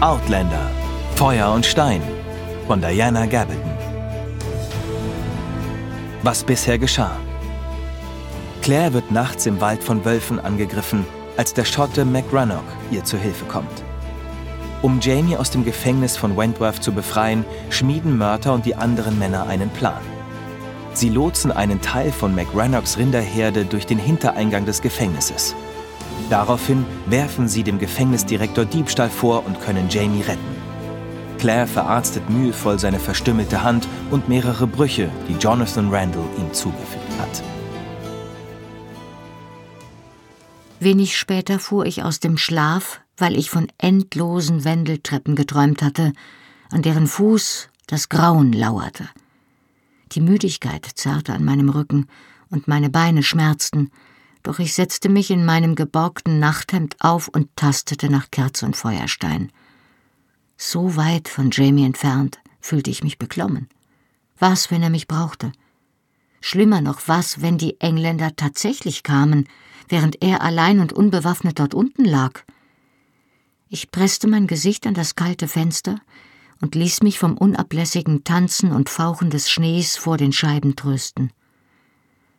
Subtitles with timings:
[0.00, 0.70] Outlander
[1.14, 2.02] Feuer und Stein
[2.66, 3.72] von Diana Gabaldon.
[6.22, 7.16] Was bisher geschah.
[8.60, 11.06] Claire wird nachts im Wald von Wölfen angegriffen,
[11.36, 13.84] als der Schotte McRannock ihr zu Hilfe kommt.
[14.82, 19.46] Um Jamie aus dem Gefängnis von Wentworth zu befreien, schmieden Mörter und die anderen Männer
[19.46, 20.02] einen Plan.
[20.92, 25.54] Sie lotsen einen Teil von McRannocks Rinderherde durch den Hintereingang des Gefängnisses.
[26.32, 30.56] Daraufhin werfen sie dem Gefängnisdirektor Diebstahl vor und können Jamie retten.
[31.36, 37.42] Claire verarztet mühevoll seine verstümmelte Hand und mehrere Brüche, die Jonathan Randall ihm zugefügt hat.
[40.80, 46.14] Wenig später fuhr ich aus dem Schlaf, weil ich von endlosen Wendeltreppen geträumt hatte,
[46.70, 49.06] an deren Fuß das Grauen lauerte.
[50.12, 52.06] Die Müdigkeit zerrte an meinem Rücken
[52.48, 53.90] und meine Beine schmerzten,
[54.42, 59.50] doch ich setzte mich in meinem geborgten Nachthemd auf und tastete nach Kerze und Feuerstein.
[60.56, 63.68] So weit von Jamie entfernt fühlte ich mich beklommen.
[64.38, 65.52] Was, wenn er mich brauchte?
[66.40, 69.48] Schlimmer noch, was, wenn die Engländer tatsächlich kamen,
[69.88, 72.42] während er allein und unbewaffnet dort unten lag?
[73.68, 76.00] Ich presste mein Gesicht an das kalte Fenster
[76.60, 81.32] und ließ mich vom unablässigen Tanzen und Fauchen des Schnees vor den Scheiben trösten.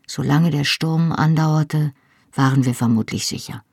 [0.08, 1.94] Solange der Sturm andauerte,
[2.34, 3.64] waren wir vermutlich sicher.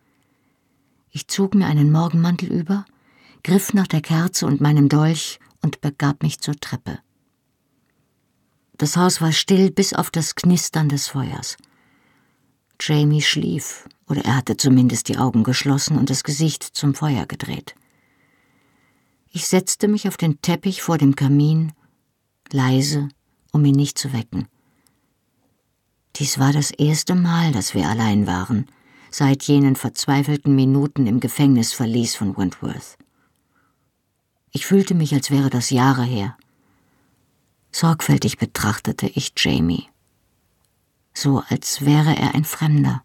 [1.10, 2.84] Ich zog mir einen Morgenmantel über,
[3.42, 6.98] griff nach der Kerze und meinem Dolch und begab mich zur Treppe.
[8.78, 11.56] Das Haus war still bis auf das Knistern des Feuers.
[12.80, 17.74] Jamie schlief, oder er hatte zumindest die Augen geschlossen und das Gesicht zum Feuer gedreht.
[19.32, 21.72] Ich setzte mich auf den Teppich vor dem Kamin,
[22.50, 23.08] leise,
[23.52, 24.48] um ihn nicht zu wecken.
[26.20, 28.66] Dies war das erste Mal, dass wir allein waren,
[29.10, 32.98] seit jenen verzweifelten Minuten im Gefängnisverlies von Wentworth.
[34.52, 36.36] Ich fühlte mich, als wäre das Jahre her.
[37.72, 39.88] Sorgfältig betrachtete ich Jamie,
[41.14, 43.02] so als wäre er ein Fremder.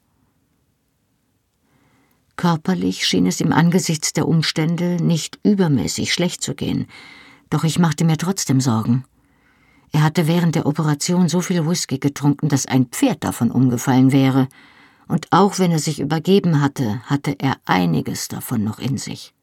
[2.35, 6.87] Körperlich schien es ihm angesichts der Umstände nicht übermäßig schlecht zu gehen,
[7.49, 9.05] doch ich machte mir trotzdem Sorgen.
[9.95, 14.49] Er hatte während der Operation so viel Whisky getrunken, dass ein Pferd davon umgefallen wäre,
[15.07, 19.33] und auch wenn er sich übergeben hatte, hatte er einiges davon noch in sich.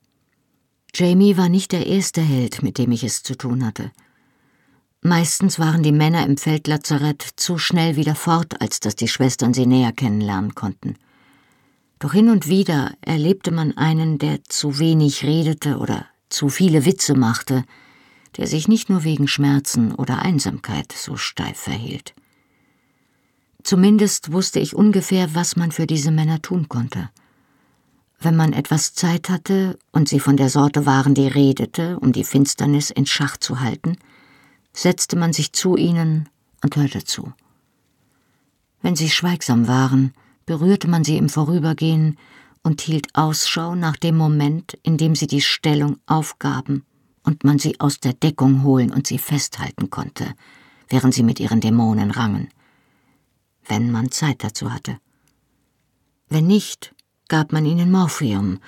[0.94, 3.92] Jamie war nicht der erste Held, mit dem ich es zu tun hatte.
[5.00, 9.64] Meistens waren die Männer im Feldlazarett zu schnell wieder fort, als dass die Schwestern sie
[9.64, 10.96] näher kennenlernen konnten.
[11.98, 17.14] Doch hin und wieder erlebte man einen, der zu wenig redete oder zu viele Witze
[17.14, 17.64] machte,
[18.37, 22.15] der sich nicht nur wegen Schmerzen oder Einsamkeit so steif verhielt.
[23.62, 27.10] Zumindest wusste ich ungefähr, was man für diese Männer tun konnte.
[28.19, 32.25] Wenn man etwas Zeit hatte und sie von der Sorte waren, die redete, um die
[32.25, 33.97] Finsternis in Schach zu halten,
[34.72, 36.28] setzte man sich zu ihnen
[36.62, 37.32] und hörte zu.
[38.81, 40.12] Wenn sie schweigsam waren,
[40.47, 42.19] berührte man sie im Vorübergehen
[42.62, 46.84] und hielt Ausschau nach dem Moment, in dem sie die Stellung aufgaben
[47.24, 50.34] und man sie aus der Deckung holen und sie festhalten konnte,
[50.88, 52.48] während sie mit ihren Dämonen rangen,
[53.66, 54.98] wenn man Zeit dazu hatte.
[56.28, 56.94] Wenn nicht,
[57.28, 58.58] gab man ihnen Morphium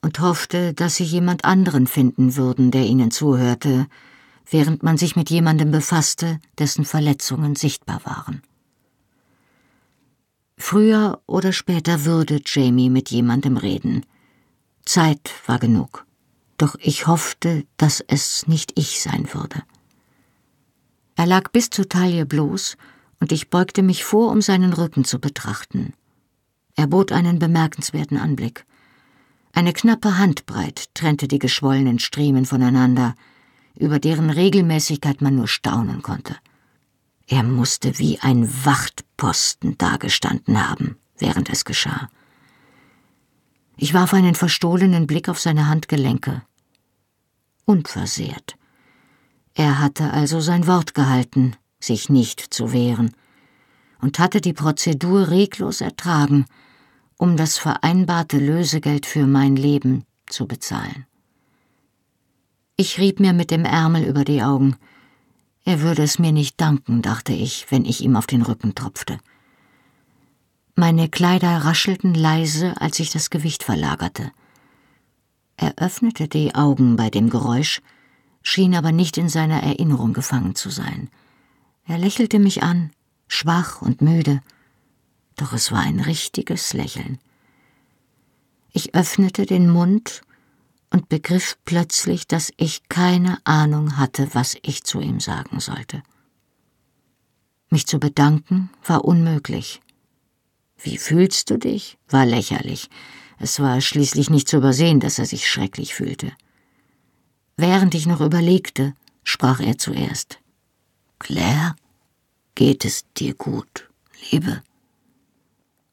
[0.00, 3.86] und hoffte, dass sie jemand anderen finden würden, der ihnen zuhörte,
[4.50, 8.42] während man sich mit jemandem befasste, dessen Verletzungen sichtbar waren.
[10.58, 14.04] Früher oder später würde Jamie mit jemandem reden.
[14.84, 16.04] Zeit war genug
[16.62, 19.64] doch ich hoffte, dass es nicht ich sein würde.
[21.16, 22.76] Er lag bis zur Taille bloß,
[23.18, 25.92] und ich beugte mich vor, um seinen Rücken zu betrachten.
[26.76, 28.64] Er bot einen bemerkenswerten Anblick.
[29.52, 33.16] Eine knappe Handbreit trennte die geschwollenen Striemen voneinander,
[33.76, 36.36] über deren Regelmäßigkeit man nur staunen konnte.
[37.26, 42.08] Er musste wie ein Wachtposten dagestanden haben, während es geschah.
[43.76, 46.42] Ich warf einen verstohlenen Blick auf seine Handgelenke
[47.64, 48.56] unversehrt.
[49.54, 53.14] Er hatte also sein Wort gehalten, sich nicht zu wehren,
[54.00, 56.46] und hatte die Prozedur reglos ertragen,
[57.18, 61.06] um das vereinbarte Lösegeld für mein Leben zu bezahlen.
[62.76, 64.76] Ich rieb mir mit dem Ärmel über die Augen.
[65.64, 69.18] Er würde es mir nicht danken, dachte ich, wenn ich ihm auf den Rücken tropfte.
[70.74, 74.32] Meine Kleider raschelten leise, als ich das Gewicht verlagerte.
[75.62, 77.82] Er öffnete die Augen bei dem Geräusch,
[78.42, 81.08] schien aber nicht in seiner Erinnerung gefangen zu sein.
[81.86, 82.90] Er lächelte mich an,
[83.28, 84.42] schwach und müde,
[85.36, 87.20] doch es war ein richtiges Lächeln.
[88.72, 90.22] Ich öffnete den Mund
[90.90, 96.02] und begriff plötzlich, dass ich keine Ahnung hatte, was ich zu ihm sagen sollte.
[97.70, 99.80] Mich zu bedanken war unmöglich.
[100.76, 101.98] Wie fühlst du dich?
[102.08, 102.90] war lächerlich.
[103.42, 106.30] Es war schließlich nicht zu übersehen, dass er sich schrecklich fühlte.
[107.56, 108.94] Während ich noch überlegte,
[109.24, 110.38] sprach er zuerst.
[111.18, 111.74] Claire,
[112.54, 113.90] geht es dir gut,
[114.30, 114.62] Liebe?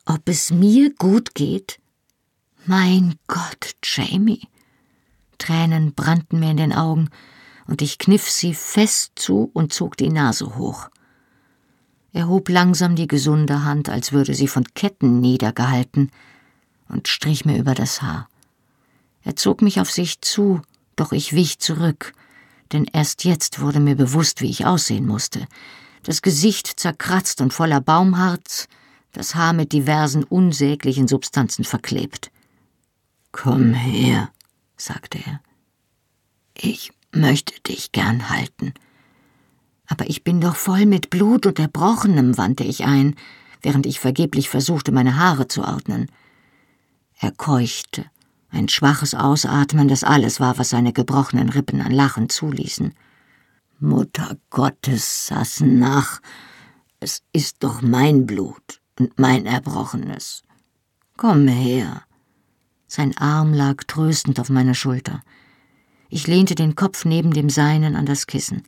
[0.05, 1.79] Ob es mir gut geht?
[2.67, 4.47] Mein Gott, Jamie.
[5.39, 7.09] Tränen brannten mir in den Augen,
[7.65, 10.89] und ich kniff sie fest zu und zog die Nase hoch.
[12.13, 16.11] Er hob langsam die gesunde Hand, als würde sie von Ketten niedergehalten,
[16.89, 18.27] und strich mir über das Haar.
[19.23, 20.61] Er zog mich auf sich zu,
[20.95, 22.13] doch ich wich zurück,
[22.71, 25.47] denn erst jetzt wurde mir bewusst, wie ich aussehen musste.
[26.03, 28.67] Das Gesicht zerkratzt und voller Baumharz,
[29.11, 32.31] das Haar mit diversen unsäglichen Substanzen verklebt.
[33.31, 34.29] Komm her,
[34.77, 35.41] sagte er.
[36.55, 38.73] Ich möchte dich gern halten.
[39.87, 43.15] Aber ich bin doch voll mit Blut und Erbrochenem, wandte ich ein,
[43.61, 46.11] während ich vergeblich versuchte, meine Haare zu ordnen.
[47.21, 48.05] Er keuchte,
[48.49, 52.93] ein schwaches Ausatmen, das alles war, was seine gebrochenen Rippen an Lachen zuließen.
[53.79, 56.21] Mutter Gottes, saßen nach.
[57.01, 60.43] Es ist doch mein Blut und mein Erbrochenes.
[61.17, 62.03] Komm her.
[62.87, 65.21] Sein Arm lag tröstend auf meiner Schulter.
[66.09, 68.63] Ich lehnte den Kopf neben dem seinen an das Kissen.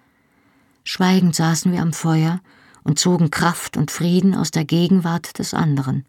[0.84, 2.42] Schweigend saßen wir am Feuer
[2.84, 6.06] und zogen Kraft und Frieden aus der Gegenwart des anderen.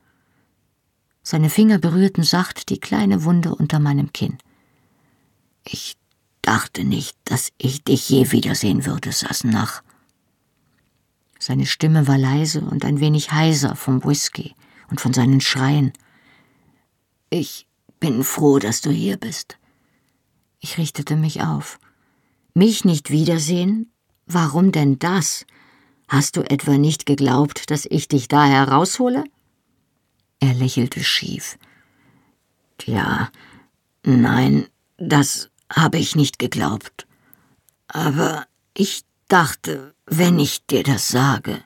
[1.23, 4.39] Seine Finger berührten sacht die kleine Wunde unter meinem Kinn.
[5.65, 5.97] Ich
[6.43, 9.83] dachte nicht, dass ich dich je wiedersehen würde, Sassenach.
[11.39, 14.55] Seine Stimme war leise und ein wenig heiser vom Whisky
[14.91, 15.93] und von seinen Schreien.
[17.31, 17.67] Ich
[18.01, 19.59] bin froh, dass du hier bist.
[20.61, 21.79] Ich richtete mich auf.
[22.55, 23.93] Mich nicht wiedersehen?
[24.27, 25.47] Warum denn das?
[26.09, 29.25] Hast du etwa nicht geglaubt, dass ich dich da heraushole?
[30.43, 31.57] Er lächelte schief.
[32.85, 33.31] Ja,
[34.03, 34.67] nein,
[34.97, 37.07] das habe ich nicht geglaubt.
[37.87, 38.45] Aber
[38.75, 41.63] ich dachte, wenn ich dir das sage,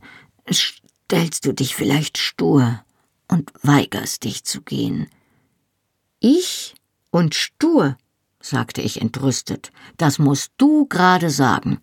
[0.52, 2.84] stellst du dich vielleicht stur
[3.28, 5.08] und weigerst dich zu gehen.
[6.20, 6.74] Ich
[7.10, 7.96] und stur,
[8.40, 11.80] sagte ich entrüstet, das musst du gerade sagen.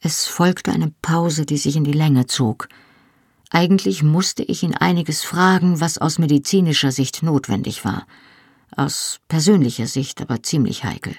[0.00, 2.70] Es folgte eine Pause, die sich in die Länge zog.
[3.50, 8.06] Eigentlich musste ich ihn einiges fragen, was aus medizinischer Sicht notwendig war,
[8.74, 11.14] aus persönlicher Sicht aber ziemlich heikel.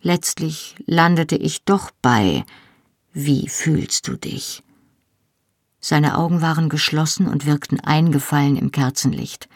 [0.00, 2.44] Letztlich landete ich doch bei
[3.12, 4.62] Wie fühlst du dich?
[5.80, 9.48] Seine Augen waren geschlossen und wirkten eingefallen im Kerzenlicht,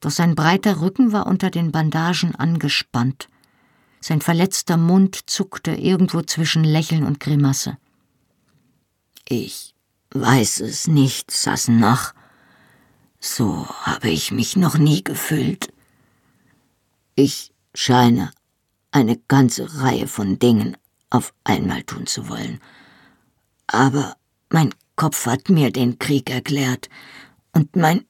[0.00, 3.28] doch sein breiter Rücken war unter den Bandagen angespannt,
[4.00, 7.76] sein verletzter Mund zuckte irgendwo zwischen Lächeln und Grimasse.
[9.28, 9.75] Ich
[10.20, 12.14] weiß es nicht, Sassenach.
[13.20, 15.72] So habe ich mich noch nie gefühlt.
[17.14, 18.30] Ich scheine
[18.90, 20.76] eine ganze Reihe von Dingen
[21.10, 22.60] auf einmal tun zu wollen.
[23.66, 24.16] Aber
[24.50, 26.88] mein Kopf hat mir den Krieg erklärt,
[27.52, 28.04] und mein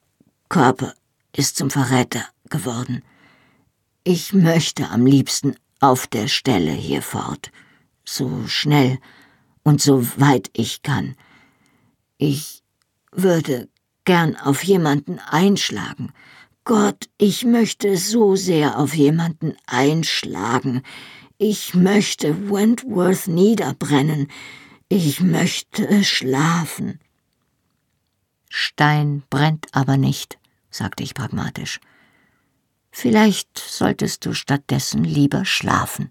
[0.48, 0.94] Körper
[1.32, 3.02] ist zum Verräter geworden.
[4.02, 7.52] Ich möchte am liebsten auf der Stelle hier fort,
[8.04, 8.98] so schnell
[9.62, 11.16] und so weit ich kann.
[12.18, 12.62] Ich
[13.12, 13.68] würde
[14.04, 16.12] gern auf jemanden einschlagen.
[16.64, 20.82] Gott, ich möchte so sehr auf jemanden einschlagen.
[21.38, 24.28] Ich möchte Wentworth niederbrennen.
[24.88, 27.00] Ich möchte schlafen.
[28.48, 30.38] Stein brennt aber nicht,
[30.70, 31.80] sagte ich pragmatisch.
[32.90, 36.10] Vielleicht solltest du stattdessen lieber schlafen.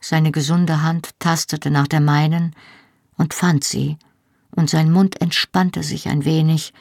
[0.00, 2.54] Seine gesunde Hand tastete nach der meinen
[3.16, 3.96] und fand sie,
[4.54, 6.72] und sein Mund entspannte sich ein wenig,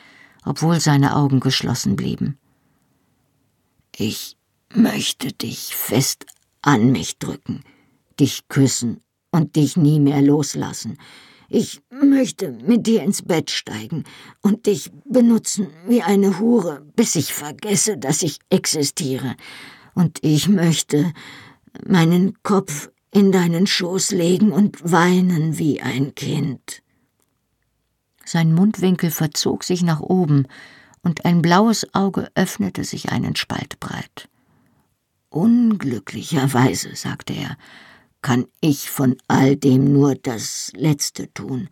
[0.45, 2.37] obwohl seine Augen geschlossen blieben.
[3.95, 4.37] Ich
[4.73, 6.25] möchte dich fest
[6.61, 7.63] an mich drücken,
[8.19, 9.01] dich küssen
[9.31, 10.97] und dich nie mehr loslassen.
[11.47, 14.03] Ich möchte mit dir ins Bett steigen
[14.41, 19.35] und dich benutzen wie eine Hure, bis ich vergesse, dass ich existiere.
[19.93, 21.13] Und ich möchte
[21.85, 26.83] meinen Kopf in deinen Schoß legen und weinen wie ein Kind.
[28.25, 30.47] Sein Mundwinkel verzog sich nach oben,
[31.01, 34.27] und ein blaues Auge öffnete sich einen Spalt breit.
[35.29, 37.57] Unglücklicherweise, sagte er,
[38.21, 41.69] kann ich von all dem nur das Letzte tun,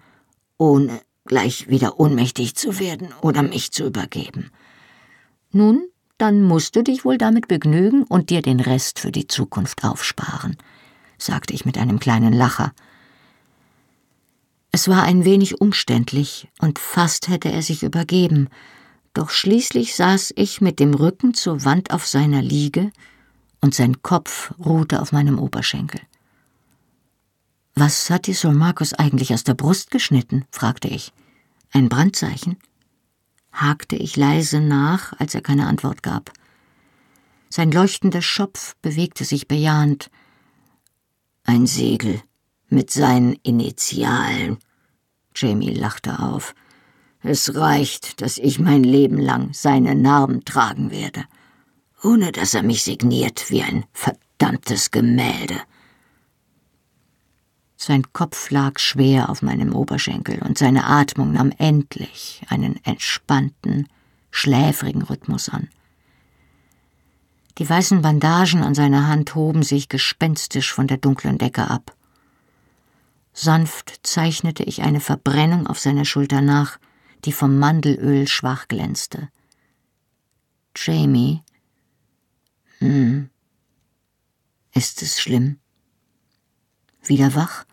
[0.57, 4.49] ohne gleich wieder ohnmächtig zu werden oder mich zu übergeben.
[5.51, 9.83] Nun, dann musst du dich wohl damit begnügen und dir den Rest für die Zukunft
[9.83, 10.55] aufsparen,
[11.17, 12.73] sagte ich mit einem kleinen Lacher.
[14.71, 18.49] Es war ein wenig umständlich, und fast hätte er sich übergeben,
[19.13, 22.91] doch schließlich saß ich mit dem Rücken zur Wand auf seiner Liege,
[23.61, 26.01] und sein Kopf ruhte auf meinem Oberschenkel.
[27.75, 30.45] Was hat die Sir Marcus eigentlich aus der Brust geschnitten?
[30.51, 31.13] fragte ich.
[31.71, 32.57] Ein Brandzeichen?
[33.51, 36.31] hakte ich leise nach, als er keine Antwort gab.
[37.49, 40.09] Sein leuchtender Schopf bewegte sich bejahend.
[41.45, 42.21] Ein Segel
[42.69, 44.57] mit seinen Initialen.
[45.35, 46.55] Jamie lachte auf.
[47.21, 51.25] Es reicht, dass ich mein Leben lang seine Narben tragen werde,
[52.01, 55.59] ohne dass er mich signiert wie ein verdammtes Gemälde.
[57.75, 63.89] Sein Kopf lag schwer auf meinem Oberschenkel und seine Atmung nahm endlich einen entspannten,
[64.31, 65.67] schläfrigen Rhythmus an.
[67.57, 71.95] Die weißen Bandagen an seiner Hand hoben sich gespenstisch von der dunklen Decke ab.
[73.33, 76.79] Sanft zeichnete ich eine Verbrennung auf seiner Schulter nach,
[77.25, 79.29] die vom Mandelöl schwach glänzte.
[80.75, 81.43] Jamie?
[82.79, 83.29] Hm.
[84.73, 85.59] Ist es schlimm?
[87.03, 87.65] Wieder wach?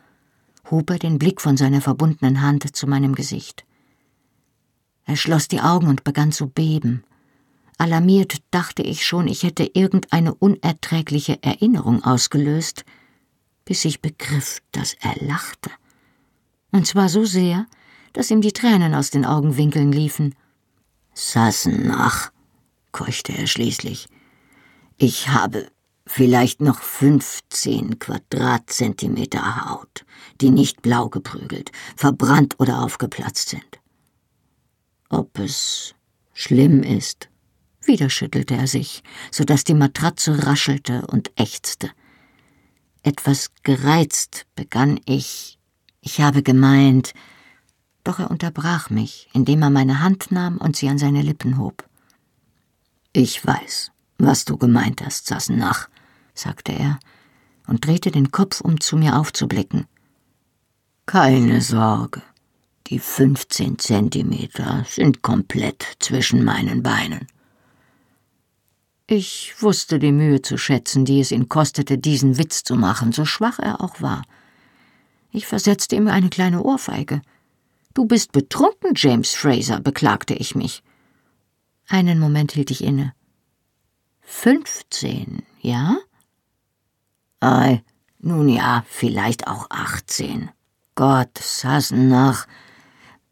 [0.71, 3.65] hob er den Blick von seiner verbundenen Hand zu meinem Gesicht.
[5.05, 7.03] Er schloss die Augen und begann zu beben.
[7.81, 12.85] Alarmiert dachte ich schon, ich hätte irgendeine unerträgliche Erinnerung ausgelöst,
[13.65, 15.71] bis ich begriff, dass er lachte.
[16.73, 17.67] Und zwar so sehr,
[18.13, 20.35] dass ihm die Tränen aus den Augenwinkeln liefen.
[21.15, 22.33] Sassenach,
[22.93, 24.09] keuchte er schließlich.
[24.99, 25.71] Ich habe
[26.05, 30.05] vielleicht noch 15 Quadratzentimeter Haut,
[30.43, 33.81] die nicht blau geprügelt, verbrannt oder aufgeplatzt sind.
[35.09, 35.95] Ob es
[36.35, 37.31] schlimm ist?
[37.85, 41.91] Wieder schüttelte er sich, so dass die Matratze raschelte und ächzte.
[43.03, 45.59] Etwas gereizt begann ich.
[46.03, 47.15] Ich habe gemeint,
[48.05, 51.89] doch er unterbrach mich, indem er meine Hand nahm und sie an seine Lippen hob.
[53.13, 55.89] Ich weiß, was du gemeint hast, Sassenach,
[56.35, 57.01] sagte er
[57.67, 59.87] und drehte den Kopf, um zu mir aufzublicken.
[61.07, 62.23] Keine Sorge,
[62.87, 67.27] die fünfzehn Zentimeter sind komplett zwischen meinen Beinen.
[69.13, 73.25] Ich wusste die Mühe zu schätzen, die es ihn kostete, diesen Witz zu machen, so
[73.25, 74.23] schwach er auch war.
[75.33, 77.21] Ich versetzte ihm eine kleine Ohrfeige.
[77.93, 80.85] Du bist betrunken, James Fraser, beklagte ich mich.
[81.89, 83.13] Einen Moment hielt ich inne.
[84.21, 85.97] Fünfzehn, ja?
[87.41, 87.83] Ei,
[88.21, 90.53] nun ja, vielleicht auch achtzehn.
[90.95, 92.47] Gott, Sassenach,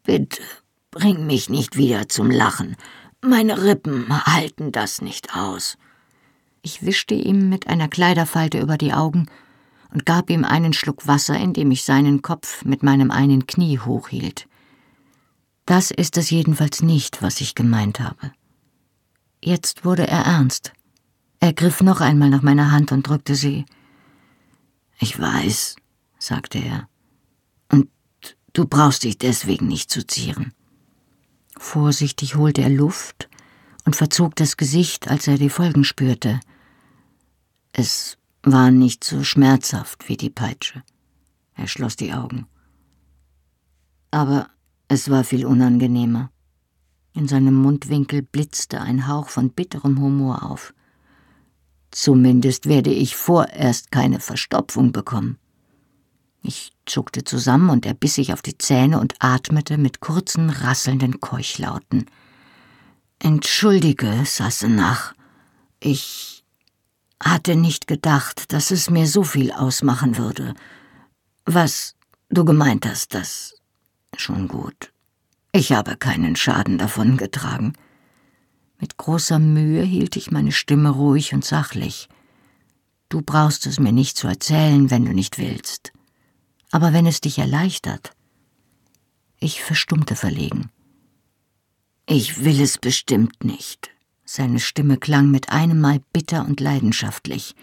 [0.03, 0.41] bitte
[0.91, 2.75] bring mich nicht wieder zum Lachen.
[3.21, 5.77] Meine Rippen halten das nicht aus.
[6.61, 9.27] Ich wischte ihm mit einer Kleiderfalte über die Augen
[9.91, 14.47] und gab ihm einen Schluck Wasser, indem ich seinen Kopf mit meinem einen Knie hochhielt.
[15.65, 18.31] Das ist es jedenfalls nicht, was ich gemeint habe.
[19.43, 20.73] Jetzt wurde er ernst.
[21.39, 23.65] Er griff noch einmal nach meiner Hand und drückte sie.
[24.99, 25.75] Ich weiß,
[26.17, 26.87] sagte er.
[27.71, 27.89] Und
[28.53, 30.53] du brauchst dich deswegen nicht zu zieren.
[31.59, 33.29] Vorsichtig holte er Luft
[33.83, 36.39] und verzog das Gesicht, als er die Folgen spürte.
[37.73, 40.81] Es war nicht so schmerzhaft wie die Peitsche.
[41.55, 42.47] Er schloss die Augen.
[44.09, 44.49] Aber
[44.87, 46.31] es war viel unangenehmer.
[47.13, 50.73] In seinem Mundwinkel blitzte ein Hauch von bitterem Humor auf.
[51.91, 55.37] Zumindest werde ich vorerst keine Verstopfung bekommen.
[56.41, 61.19] Ich zuckte zusammen und er biss sich auf die Zähne und atmete mit kurzen, rasselnden
[61.19, 62.05] Keuchlauten.
[63.19, 65.13] Entschuldige, Sassenach.
[65.79, 66.43] Ich
[67.21, 70.53] hatte nicht gedacht, dass es mir so viel ausmachen würde.
[71.45, 71.95] Was
[72.29, 73.55] du gemeint hast, das
[74.15, 74.91] schon gut.
[75.51, 77.73] Ich habe keinen Schaden davon getragen.
[78.79, 82.07] Mit großer Mühe hielt ich meine Stimme ruhig und sachlich.
[83.09, 85.91] Du brauchst es mir nicht zu erzählen, wenn du nicht willst.
[86.71, 88.11] Aber wenn es dich erleichtert.
[89.39, 90.69] Ich verstummte verlegen.
[92.05, 93.89] Ich will es bestimmt nicht.
[94.25, 97.55] Seine Stimme klang mit einem Mal bitter und leidenschaftlich.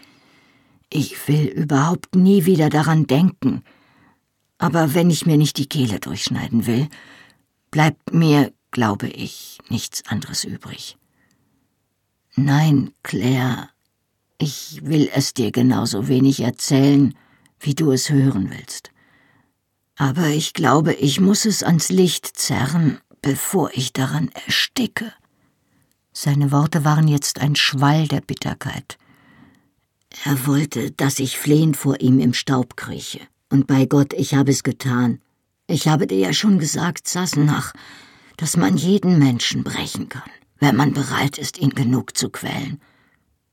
[0.91, 3.63] Ich will überhaupt nie wieder daran denken.
[4.59, 6.89] Aber wenn ich mir nicht die Kehle durchschneiden will,
[7.71, 10.97] bleibt mir, glaube ich, nichts anderes übrig.
[12.37, 13.71] Nein, Claire,
[14.39, 17.15] ich will es dir genauso wenig erzählen,
[17.61, 18.93] wie du es hören willst.
[19.97, 25.13] Aber ich glaube, ich muss es ans Licht zerren, bevor ich daran ersticke.
[26.13, 28.99] Seine Worte waren jetzt ein Schwall der Bitterkeit.
[30.25, 33.21] Er wollte, dass ich flehend vor ihm im Staub krieche.
[33.51, 35.21] Und bei Gott, ich habe es getan.
[35.67, 37.73] Ich habe dir ja schon gesagt, Sassenach,
[38.37, 42.81] dass man jeden Menschen brechen kann, wenn man bereit ist, ihn genug zu quälen.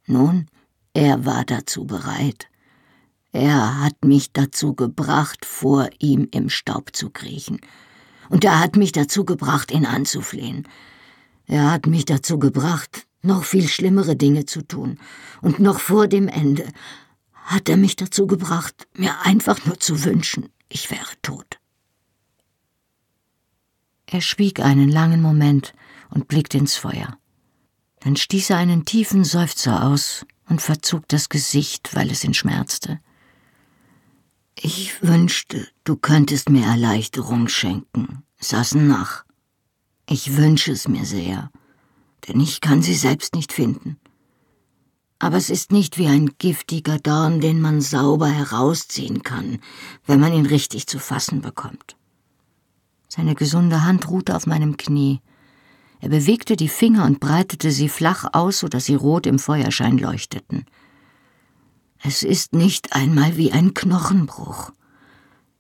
[0.06, 0.48] Nun,
[0.94, 2.48] er war dazu bereit.
[3.34, 7.60] Er hat mich dazu gebracht, vor ihm im Staub zu kriechen.
[8.30, 10.68] Und er hat mich dazu gebracht, ihn anzuflehen.
[11.48, 15.00] Er hat mich dazu gebracht, noch viel schlimmere Dinge zu tun.
[15.42, 16.72] Und noch vor dem Ende
[17.34, 21.60] hat er mich dazu gebracht, mir einfach nur zu wünschen, ich wäre tot.
[24.06, 25.74] Er schwieg einen langen Moment
[26.12, 27.18] und blickte ins Feuer.
[28.02, 33.00] Dann stieß er einen tiefen Seufzer aus und verzog das Gesicht, weil es ihn schmerzte.
[34.56, 39.26] Ich wünschte, du könntest mir Erleichterung schenken, Sassenach.
[40.08, 41.50] Ich wünsche es mir sehr,
[42.28, 43.98] denn ich kann sie selbst nicht finden.
[45.18, 49.60] Aber es ist nicht wie ein giftiger Dorn, den man sauber herausziehen kann,
[50.06, 51.96] wenn man ihn richtig zu fassen bekommt.
[53.08, 55.22] Seine gesunde Hand ruhte auf meinem Knie.
[56.00, 59.98] Er bewegte die Finger und breitete sie flach aus, so dass sie rot im Feuerschein
[59.98, 60.66] leuchteten.
[62.06, 64.72] Es ist nicht einmal wie ein Knochenbruch.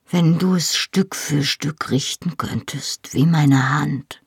[0.09, 4.21] Wenn du es Stück für Stück richten könntest, wie meine Hand,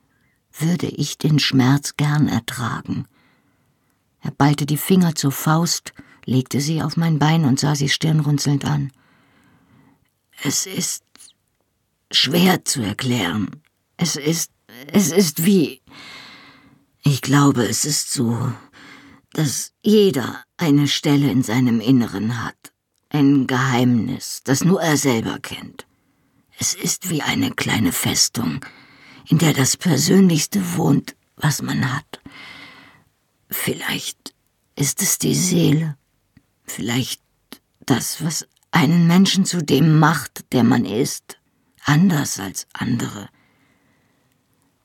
[0.58, 3.06] würde ich den Schmerz gern ertragen.
[4.22, 5.92] Er ballte die Finger zur Faust,
[6.24, 8.92] legte sie auf mein Bein und sah sie stirnrunzelnd an.
[10.42, 11.04] Es ist
[12.10, 13.62] schwer zu erklären.
[13.98, 14.50] Es ist,
[14.90, 15.82] es ist wie,
[17.02, 18.52] ich glaube, es ist so,
[19.36, 22.72] dass jeder eine Stelle in seinem Inneren hat,
[23.10, 25.86] ein Geheimnis, das nur er selber kennt.
[26.58, 28.64] Es ist wie eine kleine Festung,
[29.28, 32.22] in der das Persönlichste wohnt, was man hat.
[33.50, 34.32] Vielleicht
[34.74, 35.98] ist es die Seele,
[36.64, 37.20] vielleicht
[37.84, 41.36] das, was einen Menschen zu dem macht, der man ist
[41.84, 43.28] anders als andere.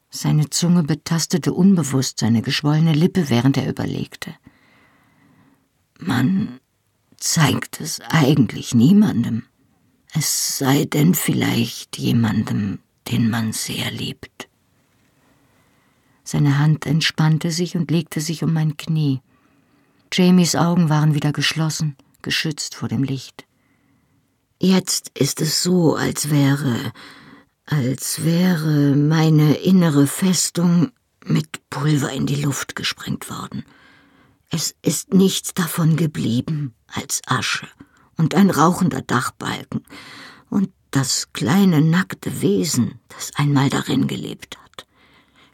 [0.10, 4.36] Seine Zunge betastete unbewusst seine geschwollene Lippe, während er überlegte.
[6.04, 6.60] Man
[7.18, 9.44] zeigt es eigentlich niemandem,
[10.14, 14.50] es sei denn vielleicht jemandem, den man sehr liebt.
[16.24, 19.22] Seine Hand entspannte sich und legte sich um mein Knie.
[20.12, 23.46] Jamies Augen waren wieder geschlossen, geschützt vor dem Licht.
[24.60, 26.94] Jetzt ist es so, als wäre,
[27.68, 30.92] als wäre meine innere Festung
[31.24, 33.66] mit Pulver in die Luft gesprengt worden.
[34.54, 37.68] Es ist nichts davon geblieben als Asche
[38.18, 39.86] und ein rauchender Dachbalken
[40.50, 44.86] und das kleine nackte Wesen, das einmal darin gelebt hat,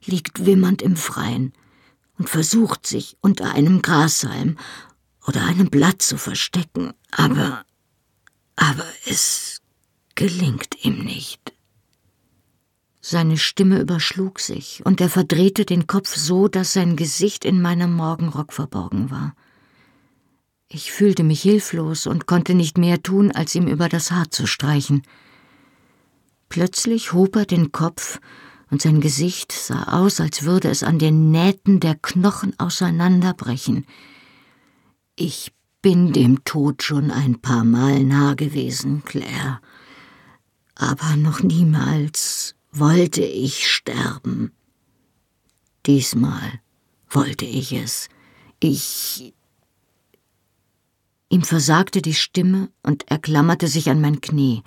[0.04, 1.54] liegt wimmernd im Freien
[2.18, 4.58] und versucht sich unter einem Grashalm
[5.28, 7.64] oder einem Blatt zu verstecken, aber
[8.56, 9.62] aber es
[10.16, 11.54] gelingt ihm nicht.
[13.10, 17.94] Seine Stimme überschlug sich, und er verdrehte den Kopf so, dass sein Gesicht in meinem
[17.94, 19.34] Morgenrock verborgen war.
[20.68, 24.46] Ich fühlte mich hilflos und konnte nicht mehr tun, als ihm über das Haar zu
[24.46, 25.04] streichen.
[26.50, 28.20] Plötzlich hob er den Kopf,
[28.72, 33.86] und sein Gesicht sah aus, als würde es an den Nähten der Knochen auseinanderbrechen.
[35.16, 39.62] Ich bin dem Tod schon ein paar Mal nah gewesen, Claire.
[40.76, 44.52] Aber noch niemals wollte ich sterben.
[45.86, 46.62] Diesmal
[47.10, 48.10] wollte ich es.
[48.60, 49.34] Ich.
[51.30, 54.64] Ihm versagte die Stimme und er klammerte sich an mein Knie.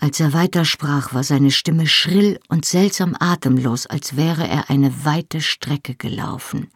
[0.00, 5.40] Als er weitersprach, war seine Stimme schrill und seltsam atemlos, als wäre er eine weite
[5.40, 6.68] Strecke gelaufen.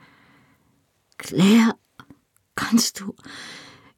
[1.19, 1.77] Claire
[2.55, 3.15] Kannst du?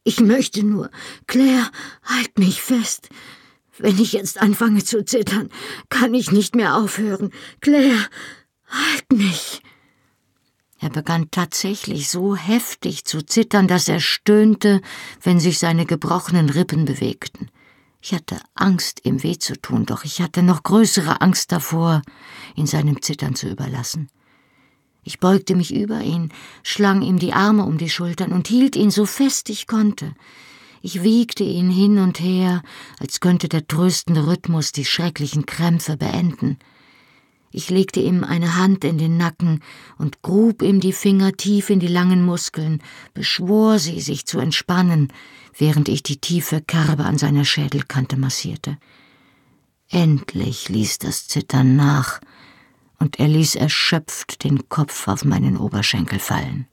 [0.05, 0.91] Ich möchte nur.
[1.27, 1.71] Claire,
[2.05, 3.09] halt mich fest.
[3.79, 5.49] Wenn ich jetzt anfange zu zittern,
[5.89, 7.31] kann ich nicht mehr aufhören.
[7.61, 8.09] Claire,
[8.69, 9.63] halt mich.
[10.79, 14.81] Er begann tatsächlich so heftig zu zittern, dass er stöhnte,
[15.23, 17.49] wenn sich seine gebrochenen Rippen bewegten.
[18.03, 22.03] Ich hatte Angst, ihm weh zu tun, doch ich hatte noch größere Angst davor,
[22.55, 24.09] ihn seinem Zittern zu überlassen.
[25.05, 26.31] Ich beugte mich über ihn,
[26.63, 30.15] schlang ihm die Arme um die Schultern und hielt ihn so fest ich konnte.
[30.87, 32.63] Ich wiegte ihn hin und her,
[32.99, 36.59] als könnte der tröstende Rhythmus die schrecklichen Krämpfe beenden.
[37.51, 39.63] Ich legte ihm eine Hand in den Nacken
[39.97, 42.83] und grub ihm die Finger tief in die langen Muskeln,
[43.15, 45.11] beschwor sie, sich zu entspannen,
[45.57, 48.77] während ich die tiefe Kerbe an seiner Schädelkante massierte.
[49.89, 52.21] Endlich ließ das Zittern nach,
[52.99, 56.67] und er ließ erschöpft den Kopf auf meinen Oberschenkel fallen.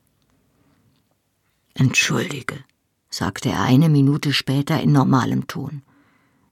[1.75, 2.65] Entschuldige,
[3.11, 5.83] sagte er eine Minute später in normalem Ton.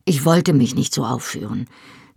[0.05, 1.67] Ich wollte mich nicht so aufführen.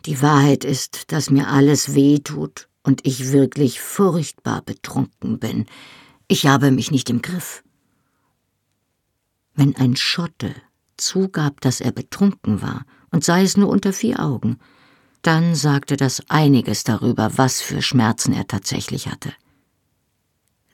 [0.05, 5.67] Die Wahrheit ist, dass mir alles weh tut und ich wirklich furchtbar betrunken bin.
[6.29, 7.63] Ich habe mich nicht im Griff.
[9.55, 10.55] Wenn ein Schotte
[10.97, 14.59] zugab, dass er betrunken war, und sei es nur unter vier Augen,
[15.21, 19.33] dann sagte das einiges darüber, was für Schmerzen er tatsächlich hatte.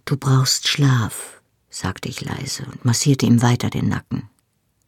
[0.05, 1.38] Du brauchst Schlaf,
[1.71, 4.29] sagte ich leise und massierte ihm weiter den Nacken.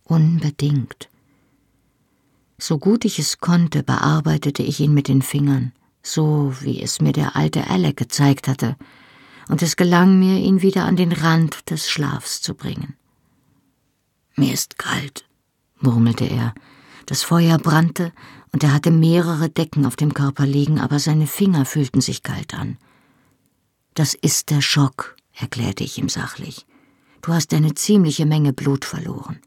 [0.05, 1.09] Unbedingt.
[2.59, 7.13] So gut ich es konnte, bearbeitete ich ihn mit den Fingern, so wie es mir
[7.13, 8.77] der alte Alec gezeigt hatte,
[9.49, 12.97] und es gelang mir, ihn wieder an den Rand des Schlafs zu bringen.
[14.37, 15.25] Mir ist kalt,
[15.81, 16.55] murmelte er.
[17.07, 18.13] Das Feuer brannte,
[18.53, 22.55] und er hatte mehrere Decken auf dem Körper liegen, aber seine Finger fühlten sich kalt
[22.55, 22.79] an.
[23.95, 26.67] Das ist der Schock, erklärte ich ihm sachlich.
[27.23, 29.41] Du hast eine ziemliche Menge Blut verloren.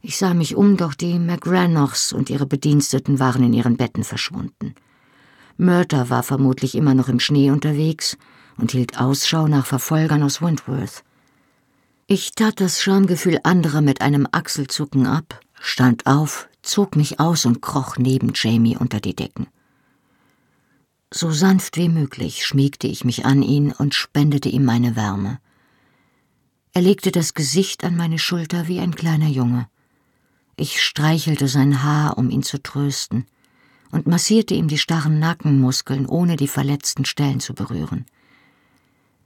[0.00, 4.74] Ich sah mich um, doch die McRanochs und ihre Bediensteten waren in ihren Betten verschwunden.
[5.56, 8.16] Murder war vermutlich immer noch im Schnee unterwegs
[8.56, 11.04] und hielt Ausschau nach Verfolgern aus Wentworth.
[12.06, 17.62] Ich tat das Schamgefühl anderer mit einem Achselzucken ab, stand auf, zog mich aus und
[17.62, 19.46] kroch neben Jamie unter die Decken.
[21.12, 25.38] So sanft wie möglich schmiegte ich mich an ihn und spendete ihm meine Wärme.
[26.72, 29.68] Er legte das Gesicht an meine Schulter wie ein kleiner Junge.
[30.56, 33.26] Ich streichelte sein Haar, um ihn zu trösten,
[33.90, 38.06] und massierte ihm die starren Nackenmuskeln, ohne die verletzten Stellen zu berühren.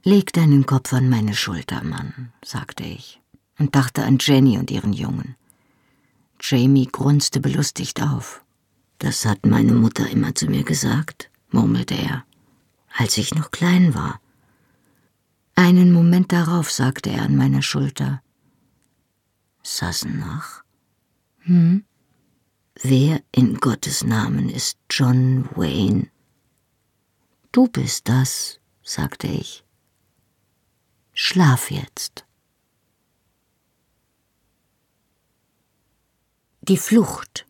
[0.03, 3.21] Leg deinen Kopf an meine Schulter, Mann, sagte ich
[3.59, 5.35] und dachte an Jenny und ihren Jungen.
[6.39, 8.43] Jamie grunzte belustigt auf.
[8.99, 12.25] Das hat meine Mutter immer zu mir gesagt, murmelte er,
[12.95, 14.19] als ich noch klein war.
[15.59, 18.21] Einen Moment darauf sagte er an meiner Schulter.
[19.63, 20.63] Sassenach?
[21.39, 21.83] Hm?
[22.83, 26.11] Wer in Gottes Namen ist John Wayne?
[27.51, 29.65] Du bist das, sagte ich.
[31.13, 32.27] Schlaf jetzt.
[36.61, 37.47] Die Flucht.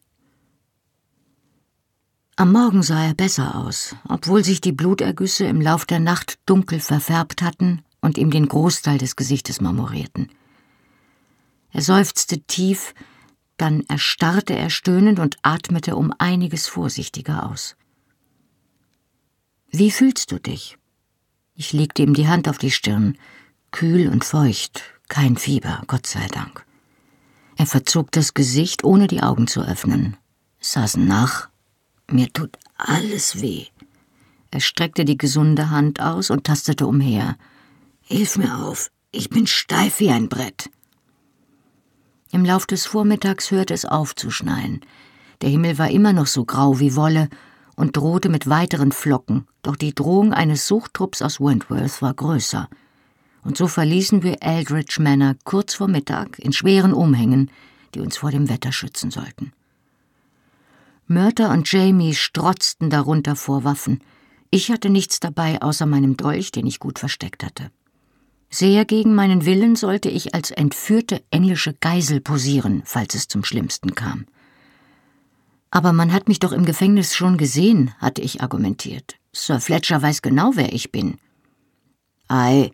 [2.37, 6.79] Am Morgen sah er besser aus, obwohl sich die Blutergüsse im Lauf der Nacht dunkel
[6.79, 10.29] verfärbt hatten und ihm den Großteil des Gesichtes marmorierten.
[11.71, 12.93] Er seufzte tief,
[13.57, 17.75] dann erstarrte er stöhnend und atmete um einiges vorsichtiger aus.
[19.69, 20.77] Wie fühlst du dich?
[21.53, 23.17] Ich legte ihm die Hand auf die Stirn,
[23.71, 26.65] kühl und feucht, kein Fieber, Gott sei Dank.
[27.57, 30.15] Er verzog das Gesicht, ohne die Augen zu öffnen,
[30.61, 31.49] saß nach.
[32.09, 33.65] Mir tut alles weh.
[34.51, 37.35] Er streckte die gesunde Hand aus und tastete umher.
[38.07, 40.69] Hilf mir auf, ich bin steif wie ein Brett.
[42.31, 44.81] Im Lauf des Vormittags hörte es auf zu schneien.
[45.41, 47.29] Der Himmel war immer noch so grau wie Wolle
[47.75, 52.67] und drohte mit weiteren Flocken, doch die Drohung eines Suchtrupps aus Wentworth war größer
[53.47, 57.49] und so verließen wir Eldridge Manor kurz vor Mittag in schweren Umhängen,
[57.95, 59.53] die uns vor dem Wetter schützen sollten.
[61.07, 64.03] Mörter und Jamie strotzten darunter vor Waffen.
[64.49, 67.71] Ich hatte nichts dabei außer meinem Dolch, den ich gut versteckt hatte.
[68.49, 73.93] Sehr gegen meinen Willen sollte ich als entführte englische Geisel posieren, falls es zum Schlimmsten
[73.93, 74.25] kam.
[75.69, 79.15] Aber man hat mich doch im Gefängnis schon gesehen, hatte ich argumentiert.
[79.33, 81.17] Sir Fletcher weiß genau, wer ich bin.
[82.29, 82.71] Ei,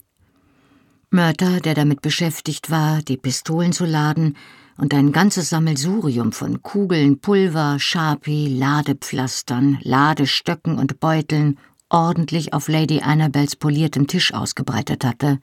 [1.10, 4.36] Mörder, der damit beschäftigt war, die Pistolen zu laden
[4.78, 11.60] und ein ganzes Sammelsurium von Kugeln, Pulver, Sharpie, Ladepflastern, Ladestöcken und Beuteln
[11.90, 15.40] ordentlich auf Lady Annabels poliertem Tisch ausgebreitet hatte,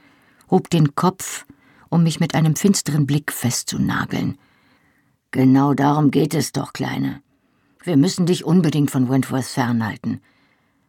[0.50, 1.46] hob den Kopf,
[1.88, 4.38] um mich mit einem finsteren Blick festzunageln.
[5.30, 7.22] Genau darum geht es doch, Kleine.
[7.82, 10.20] Wir müssen dich unbedingt von Wentworth fernhalten.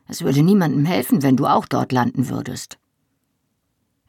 [0.07, 2.77] Es würde niemandem helfen, wenn du auch dort landen würdest.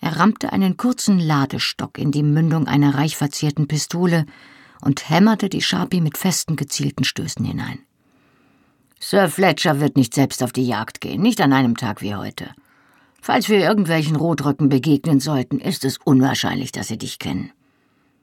[0.00, 4.26] Er rammte einen kurzen Ladestock in die Mündung einer reich verzierten Pistole
[4.80, 7.78] und hämmerte die Sharpie mit festen, gezielten Stößen hinein.
[8.98, 12.50] Sir Fletcher wird nicht selbst auf die Jagd gehen, nicht an einem Tag wie heute.
[13.24, 17.52] Falls wir irgendwelchen Rotröcken begegnen sollten, ist es unwahrscheinlich, dass sie dich kennen.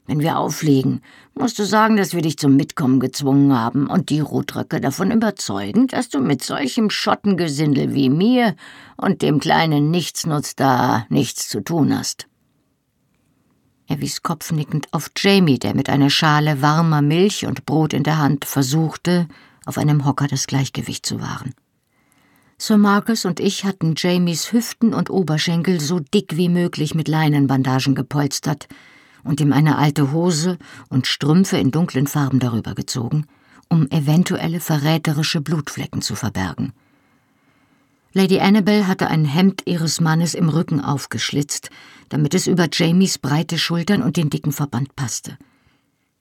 [0.05, 1.01] Wenn wir auflegen,
[1.35, 5.87] musst du sagen, dass wir dich zum Mitkommen gezwungen haben und die Rotröcke davon überzeugen,
[5.87, 8.55] dass du mit solchem Schottengesindel wie mir
[8.97, 12.27] und dem kleinen Nichtsnutz da nichts zu tun hast.
[13.87, 18.17] Er wies kopfnickend auf Jamie, der mit einer Schale warmer Milch und Brot in der
[18.17, 19.29] Hand versuchte,
[19.65, 21.53] auf einem Hocker das Gleichgewicht zu wahren.
[22.61, 27.95] Sir Marcus und ich hatten Jamies Hüften und Oberschenkel so dick wie möglich mit Leinenbandagen
[27.95, 28.67] gepolstert
[29.23, 30.57] und ihm eine alte Hose
[30.89, 33.27] und Strümpfe in dunklen Farben darüber gezogen,
[33.69, 36.73] um eventuelle verräterische Blutflecken zu verbergen.
[38.11, 41.69] Lady Annabel hatte ein Hemd ihres Mannes im Rücken aufgeschlitzt,
[42.09, 45.37] damit es über Jamies breite Schultern und den dicken Verband passte.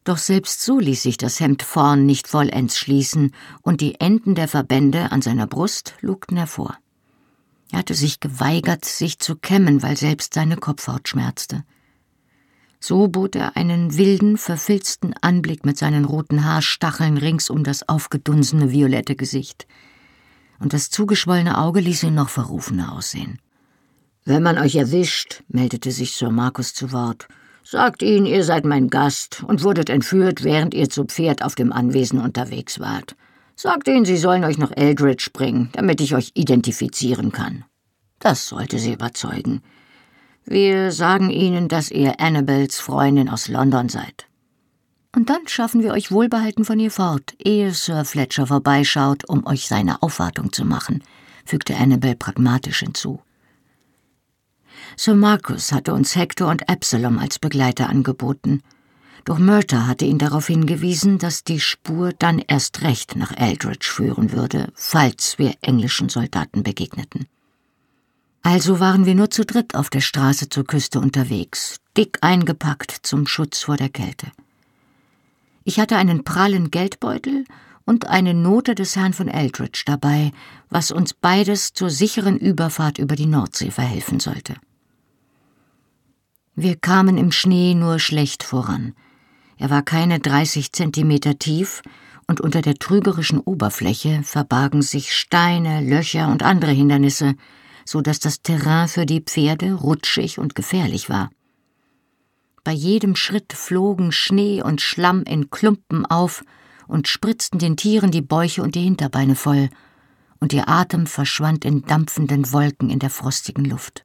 [0.09, 4.49] Doch selbst so ließ sich das Hemd vorn nicht vollends schließen, und die Enden der
[4.49, 6.79] Verbände an seiner Brust lugten hervor.
[7.73, 11.63] Er hatte sich geweigert, sich zu kämmen, weil selbst seine Kopfhaut schmerzte.
[12.81, 18.73] So bot er einen wilden, verfilzten Anblick mit seinen roten Haarstacheln rings um das aufgedunsene
[18.73, 19.67] violette Gesicht.
[20.59, 23.43] Und das zugeschwollene Auge ließ ihn noch verrufener aussehen.
[24.25, 27.29] Wenn man euch erwischt, meldete sich Sir Markus zu Wort,
[27.71, 31.71] Sagt ihnen, ihr seid mein Gast und wurdet entführt, während ihr zu Pferd auf dem
[31.71, 33.15] Anwesen unterwegs wart.
[33.57, 37.67] Sagt ihnen, sie sollen euch nach Eldridge bringen, damit ich euch identifizieren kann.
[38.21, 39.61] Das sollte sie überzeugen.
[40.47, 44.29] Wir sagen ihnen, dass ihr Annabels Freundin aus London seid.
[45.15, 49.69] Und dann schaffen wir euch wohlbehalten von ihr fort, ehe Sir Fletcher vorbeischaut, um euch
[49.69, 51.05] seine Aufwartung zu machen,
[51.45, 53.21] fügte Annabel pragmatisch hinzu.
[55.01, 58.65] Sir Marcus hatte uns Hector und Absalom als Begleiter angeboten.
[59.25, 64.33] Doch Murta hatte ihn darauf hingewiesen, dass die Spur dann erst recht nach Eldridge führen
[64.33, 67.29] würde, falls wir englischen Soldaten begegneten.
[68.43, 73.29] Also waren wir nur zu dritt auf der Straße zur Küste unterwegs, dick eingepackt zum
[73.29, 74.27] Schutz vor der Kälte.
[75.63, 77.45] Ich hatte einen prallen Geldbeutel
[77.85, 80.33] und eine Note des Herrn von Eldridge dabei,
[80.71, 84.57] was uns beides zur sicheren Überfahrt über die Nordsee verhelfen sollte.
[86.61, 88.93] Wir kamen im Schnee nur schlecht voran.
[89.59, 91.83] Er war keine 30 Zentimeter tief,
[92.27, 97.37] und unter der trügerischen Oberfläche verbargen sich Steine, Löcher und andere Hindernisse,
[97.85, 101.31] so dass das Terrain für die Pferde rutschig und gefährlich war.
[102.65, 106.43] Bei jedem Schritt flogen Schnee und Schlamm in Klumpen auf
[106.89, 109.71] und spritzten den Tieren die Bäuche und die Hinterbeine voll,
[110.41, 114.05] und ihr Atem verschwand in dampfenden Wolken in der frostigen Luft.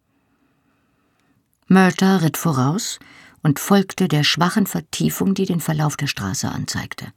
[1.67, 2.99] Murta ritt voraus
[3.41, 7.07] und folgte der schwachen Vertiefung, die den Verlauf der Straße anzeigte.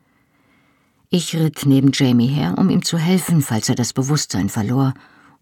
[1.09, 4.95] Ich ritt neben Jamie her, um ihm zu helfen, falls er das Bewusstsein verlor,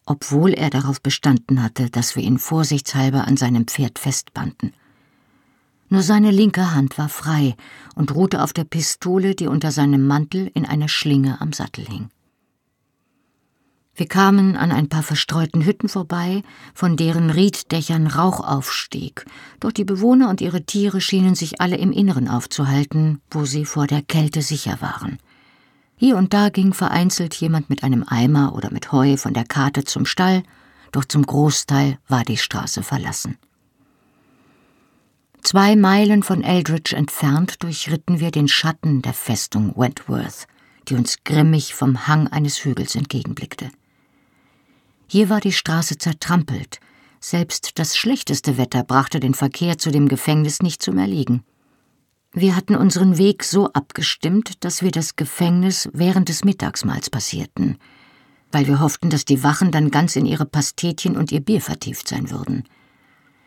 [0.07, 4.75] obwohl er darauf bestanden hatte, dass wir ihn vorsichtshalber an seinem Pferd festbanden.
[5.89, 7.57] Nur seine linke Hand war frei
[7.95, 12.11] und ruhte auf der Pistole, die unter seinem Mantel in einer Schlinge am Sattel hing.
[13.97, 16.43] Wir kamen an ein paar verstreuten Hütten vorbei,
[16.75, 19.25] von deren Rieddächern Rauch aufstieg,
[19.61, 23.87] doch die Bewohner und ihre Tiere schienen sich alle im Inneren aufzuhalten, wo sie vor
[23.87, 25.19] der Kälte sicher waren.
[25.97, 29.85] Hier und da ging vereinzelt jemand mit einem Eimer oder mit Heu von der Karte
[29.85, 30.43] zum Stall,
[30.91, 33.39] doch zum Großteil war die Straße verlassen.
[35.43, 40.49] Zwei Meilen von Eldridge entfernt durchritten wir den Schatten der Festung Wentworth,
[40.89, 43.71] die uns grimmig vom Hang eines Hügels entgegenblickte.
[45.07, 46.81] Hier war die Straße zertrampelt.
[47.21, 51.43] Selbst das schlechteste Wetter brachte den Verkehr zu dem Gefängnis nicht zum Erliegen.
[52.33, 57.79] Wir hatten unseren Weg so abgestimmt, dass wir das Gefängnis während des Mittagsmahls passierten,
[58.51, 62.09] weil wir hofften, dass die Wachen dann ganz in ihre Pastetchen und ihr Bier vertieft
[62.09, 62.65] sein würden.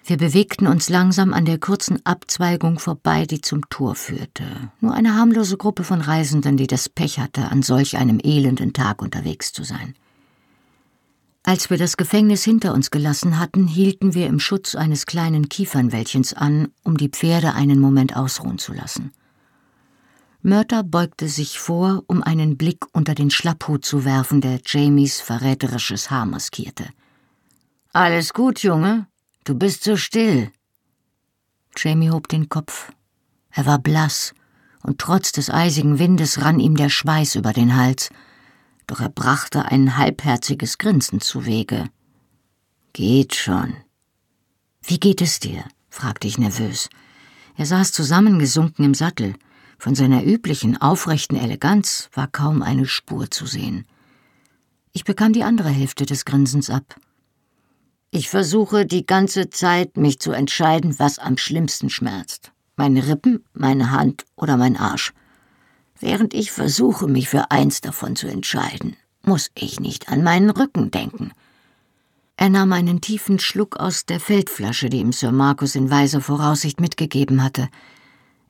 [0.05, 4.45] Wir bewegten uns langsam an der kurzen Abzweigung vorbei, die zum Tor führte.
[4.79, 9.01] Nur eine harmlose Gruppe von Reisenden, die das Pech hatte, an solch einem elenden Tag
[9.01, 9.95] unterwegs zu sein.
[11.47, 16.33] Als wir das Gefängnis hinter uns gelassen hatten, hielten wir im Schutz eines kleinen Kiefernwäldchens
[16.33, 19.13] an, um die Pferde einen Moment ausruhen zu lassen.
[20.41, 26.11] Mörter beugte sich vor, um einen Blick unter den Schlapphut zu werfen, der Jamies verräterisches
[26.11, 26.89] Haar maskierte.
[27.93, 29.07] Alles gut, Junge?
[29.45, 30.51] Du bist so still.
[31.77, 32.91] Jamie hob den Kopf.
[33.51, 34.33] Er war blass,
[34.83, 38.09] und trotz des eisigen Windes rann ihm der Schweiß über den Hals,
[38.87, 41.89] doch er brachte ein halbherziges Grinsen zuwege.
[42.93, 43.75] Geht schon.
[44.81, 45.63] Wie geht es dir?
[45.89, 46.89] fragte ich nervös.
[47.55, 49.35] Er saß zusammengesunken im Sattel.
[49.77, 53.85] Von seiner üblichen, aufrechten Eleganz war kaum eine Spur zu sehen.
[54.93, 56.95] Ich bekam die andere Hälfte des Grinsens ab.
[58.09, 62.51] Ich versuche die ganze Zeit, mich zu entscheiden, was am schlimmsten schmerzt.
[62.77, 65.13] Meine Rippen, meine Hand oder mein Arsch.
[65.99, 70.91] Während ich versuche, mich für eins davon zu entscheiden, muss ich nicht an meinen Rücken
[70.91, 71.31] denken.
[72.35, 76.79] Er nahm einen tiefen Schluck aus der Feldflasche, die ihm Sir Markus in weiser Voraussicht
[76.79, 77.67] mitgegeben hatte.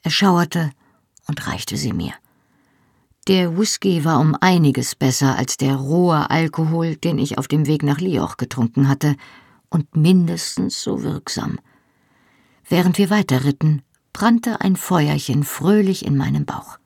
[0.03, 0.71] Er schauerte
[1.27, 2.13] und reichte sie mir.
[3.27, 7.83] Der Whisky war um einiges besser als der rohe Alkohol, den ich auf dem Weg
[7.83, 9.15] nach Lioch getrunken hatte,
[9.69, 11.59] und mindestens so wirksam.
[12.69, 13.81] Während wir weiterritten,
[14.13, 16.77] brannte ein Feuerchen fröhlich in meinem Bauch.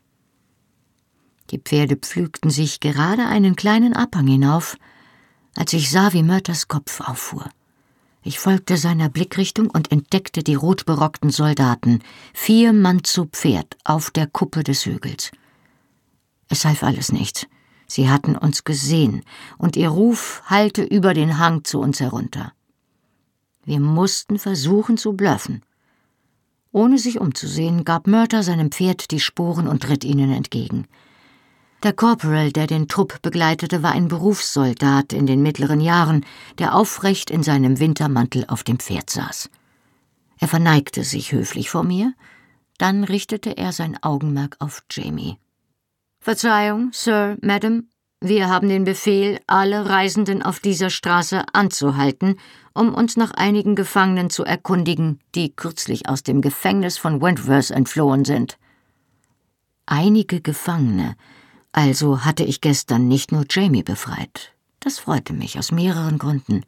[1.51, 4.77] Die Pferde pflügten sich gerade einen kleinen Abhang hinauf,
[5.55, 7.49] als ich sah, wie Mörters Kopf auffuhr.
[8.23, 11.99] Ich folgte seiner Blickrichtung und entdeckte die rotberockten Soldaten,
[12.33, 15.31] vier Mann zu Pferd, auf der Kuppe des Hügels.
[16.47, 17.47] Es half alles nichts.
[17.87, 19.23] Sie hatten uns gesehen,
[19.57, 22.53] und ihr Ruf hallte über den Hang zu uns herunter.
[23.65, 25.63] Wir mussten versuchen zu bluffen.
[26.71, 30.87] Ohne sich umzusehen, gab Mörter seinem Pferd die Sporen und ritt ihnen entgegen.
[31.83, 36.23] Der Corporal, der den Trupp begleitete, war ein Berufssoldat in den mittleren Jahren,
[36.59, 39.49] der aufrecht in seinem Wintermantel auf dem Pferd saß.
[40.39, 42.13] Er verneigte sich höflich vor mir,
[42.77, 45.37] dann richtete er sein Augenmerk auf Jamie.
[46.19, 47.87] Verzeihung, Sir, Madam,
[48.19, 52.35] wir haben den Befehl, alle Reisenden auf dieser Straße anzuhalten,
[52.75, 58.23] um uns nach einigen Gefangenen zu erkundigen, die kürzlich aus dem Gefängnis von Wentworth entflohen
[58.23, 58.59] sind.
[59.87, 61.15] Einige Gefangene,
[61.71, 64.53] also hatte ich gestern nicht nur Jamie befreit.
[64.79, 66.63] Das freute mich aus mehreren Gründen.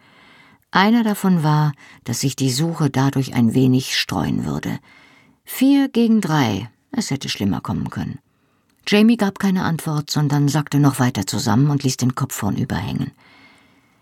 [0.71, 4.79] Einer davon war, dass sich die Suche dadurch ein wenig streuen würde.
[5.43, 8.19] Vier gegen drei, es hätte schlimmer kommen können.
[8.87, 13.11] Jamie gab keine Antwort, sondern sackte noch weiter zusammen und ließ den Kopf vornüber hängen.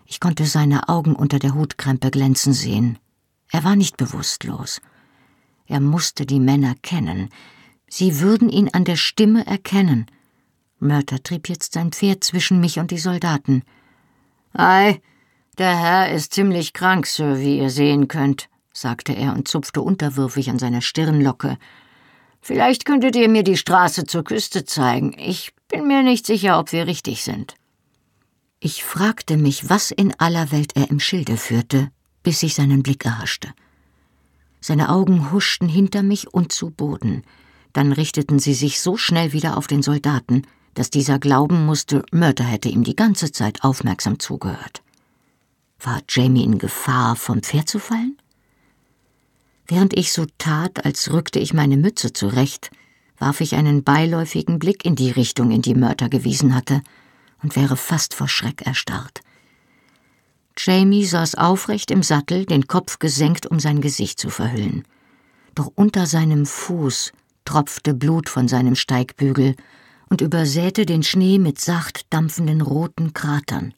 [0.06, 2.98] Ich konnte seine Augen unter der Hutkrempe glänzen sehen.
[3.50, 4.80] Er war nicht bewusstlos.
[5.66, 7.28] Er musste die Männer kennen.
[7.88, 10.06] Sie würden ihn an der Stimme erkennen–
[10.82, 13.62] Mörter trieb jetzt sein Pferd zwischen mich und die Soldaten.
[14.52, 15.00] Ei,
[15.58, 20.50] der Herr ist ziemlich krank, Sir, wie ihr sehen könnt, sagte er und zupfte unterwürfig
[20.50, 21.56] an seiner Stirnlocke.
[22.40, 25.14] Vielleicht könntet ihr mir die Straße zur Küste zeigen.
[25.16, 27.54] Ich bin mir nicht sicher, ob wir richtig sind.
[28.58, 31.90] Ich fragte mich, was in aller Welt er im Schilde führte,
[32.22, 33.52] bis ich seinen Blick erhaschte.
[34.60, 37.22] Seine Augen huschten hinter mich und zu Boden,
[37.72, 42.44] dann richteten sie sich so schnell wieder auf den Soldaten, dass dieser glauben musste, Mörder
[42.44, 44.82] hätte ihm die ganze Zeit aufmerksam zugehört.
[45.80, 48.16] War Jamie in Gefahr, vom Pferd zu fallen?
[49.66, 52.70] Während ich so tat, als rückte ich meine Mütze zurecht,
[53.18, 56.82] warf ich einen beiläufigen Blick in die Richtung, in die Mörder gewiesen hatte,
[57.42, 59.20] und wäre fast vor Schreck erstarrt.
[60.56, 64.84] Jamie saß aufrecht im Sattel, den Kopf gesenkt, um sein Gesicht zu verhüllen.
[65.54, 67.12] Doch unter seinem Fuß
[67.44, 69.56] tropfte Blut von seinem Steigbügel
[70.12, 73.72] und übersäte den Schnee mit sacht dampfenden roten Kratern.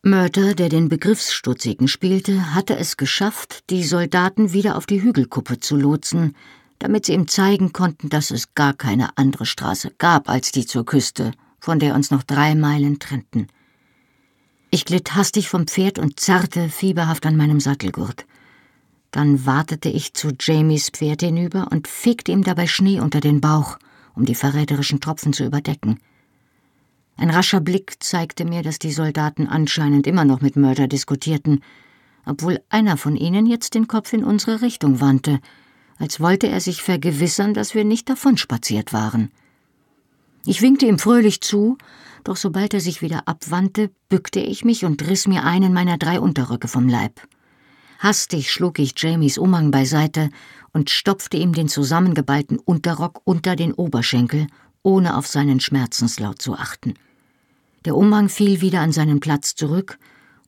[0.00, 5.74] Mörter, der den Begriffsstutzigen spielte, hatte es geschafft, die Soldaten wieder auf die Hügelkuppe zu
[5.74, 6.36] lotsen,
[6.78, 10.86] damit sie ihm zeigen konnten, dass es gar keine andere Straße gab als die zur
[10.86, 13.48] Küste, von der uns noch drei Meilen trennten.
[14.70, 18.24] Ich glitt hastig vom Pferd und zerrte fieberhaft an meinem Sattelgurt.
[19.10, 23.78] Dann wartete ich zu Jamies Pferd hinüber und fegte ihm dabei Schnee unter den Bauch
[24.18, 26.00] um die verräterischen Tropfen zu überdecken.
[27.16, 31.60] Ein rascher Blick zeigte mir, dass die Soldaten anscheinend immer noch mit Mörder diskutierten,
[32.26, 35.40] obwohl einer von ihnen jetzt den Kopf in unsere Richtung wandte,
[35.98, 39.30] als wollte er sich vergewissern, dass wir nicht davonspaziert waren.
[40.44, 41.78] Ich winkte ihm fröhlich zu,
[42.24, 46.20] doch sobald er sich wieder abwandte, bückte ich mich und riss mir einen meiner drei
[46.20, 47.20] Unterröcke vom Leib.
[47.98, 50.30] Hastig schlug ich Jamies Umhang beiseite
[50.72, 54.46] und stopfte ihm den zusammengeballten Unterrock unter den Oberschenkel,
[54.82, 56.94] ohne auf seinen Schmerzenslaut zu achten.
[57.84, 59.98] Der Umhang fiel wieder an seinen Platz zurück,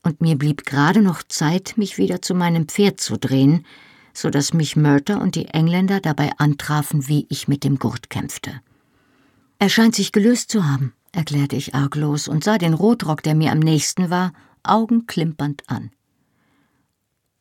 [0.02, 3.66] und mir blieb gerade noch Zeit, mich wieder zu meinem Pferd zu drehen,
[4.14, 8.60] so dass mich Murter und die Engländer dabei antrafen, wie ich mit dem Gurt kämpfte.
[9.58, 13.52] Er scheint sich gelöst zu haben, erklärte ich arglos und sah den Rotrock, der mir
[13.52, 15.90] am nächsten war, augenklimpernd an.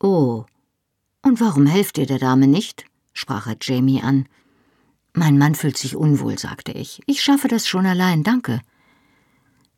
[0.01, 0.45] Oh,
[1.29, 2.85] und warum helft ihr der Dame nicht?
[3.13, 4.27] sprach er Jamie an.
[5.13, 7.01] Mein Mann fühlt sich unwohl, sagte ich.
[7.05, 8.61] Ich schaffe das schon allein, danke.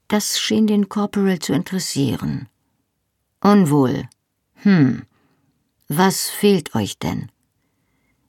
[0.07, 2.47] Das schien den Corporal zu interessieren.
[3.41, 4.07] Unwohl.
[4.63, 5.03] Hm.
[5.89, 7.29] Was fehlt euch denn?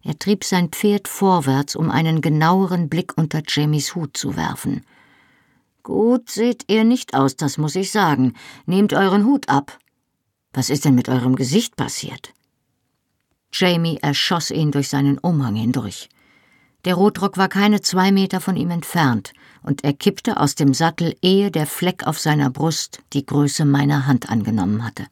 [0.02, 4.84] Er trieb sein Pferd vorwärts, um einen genaueren Blick unter Jamies Hut zu werfen.
[5.84, 8.34] Gut seht ihr nicht aus, das muss ich sagen.
[8.66, 9.78] Nehmt euren Hut ab.
[10.52, 12.32] Was ist denn mit eurem Gesicht passiert?
[13.52, 16.08] Jamie erschoss ihn durch seinen Umhang hindurch.
[16.84, 19.32] Der Rotrock war keine zwei Meter von ihm entfernt,
[19.62, 24.06] und er kippte aus dem Sattel, ehe der Fleck auf seiner Brust die Größe meiner
[24.06, 25.06] Hand angenommen hatte.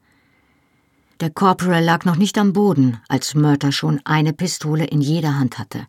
[1.20, 5.58] Der Corporal lag noch nicht am Boden, als Murter schon eine Pistole in jeder Hand
[5.58, 5.86] hatte.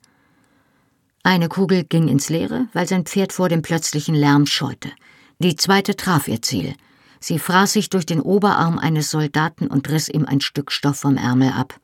[1.23, 4.91] Eine Kugel ging ins Leere, weil sein Pferd vor dem plötzlichen Lärm scheute.
[5.39, 6.75] Die zweite traf ihr Ziel.
[7.19, 11.17] Sie fraß sich durch den Oberarm eines Soldaten und riss ihm ein Stück Stoff vom
[11.17, 11.79] Ärmel ab.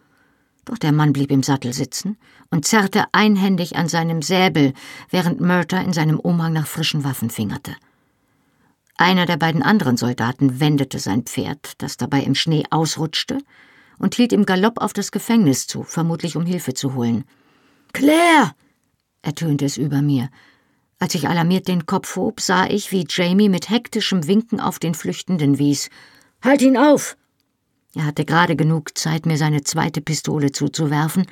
[0.68, 2.18] Doch der Mann blieb im Sattel sitzen
[2.52, 4.74] und zerrte einhändig an seinem Säbel,
[5.10, 7.74] während Murta in seinem Umhang nach frischen Waffen fingerte.
[8.98, 13.38] Einer der beiden anderen Soldaten wendete sein Pferd, das dabei im Schnee ausrutschte,
[13.98, 17.24] und hielt im Galopp auf das Gefängnis zu, vermutlich um Hilfe zu holen.
[17.94, 18.54] Claire!
[19.22, 20.30] ertönte es über mir.
[21.00, 24.96] Als ich alarmiert den Kopf hob, sah ich, wie Jamie mit hektischem Winken auf den
[24.96, 25.90] Flüchtenden wies.
[26.42, 27.16] Halt ihn auf!
[27.98, 31.26] Er hatte gerade genug Zeit, mir seine zweite Pistole zuzuwerfen,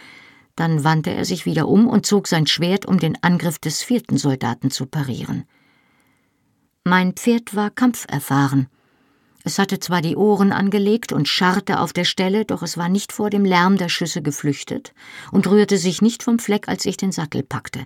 [0.56, 4.18] dann wandte er sich wieder um und zog sein Schwert, um den Angriff des vierten
[4.18, 5.44] Soldaten zu parieren.
[6.84, 8.68] Mein Pferd war kampferfahren.
[9.44, 13.12] Es hatte zwar die Ohren angelegt und scharrte auf der Stelle, doch es war nicht
[13.12, 14.96] vor dem Lärm der Schüsse geflüchtet
[15.32, 17.86] und rührte sich nicht vom Fleck, als ich den Sattel packte.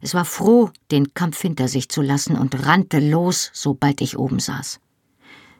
[0.00, 4.38] Es war froh, den Kampf hinter sich zu lassen und rannte los, sobald ich oben
[4.38, 4.78] saß.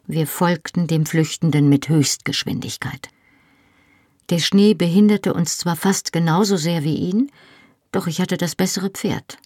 [0.08, 3.08] Wir folgten dem Flüchtenden mit Höchstgeschwindigkeit.
[4.30, 7.32] Der Schnee behinderte uns zwar fast genauso sehr wie ihn,
[7.90, 9.38] doch ich hatte das bessere Pferd.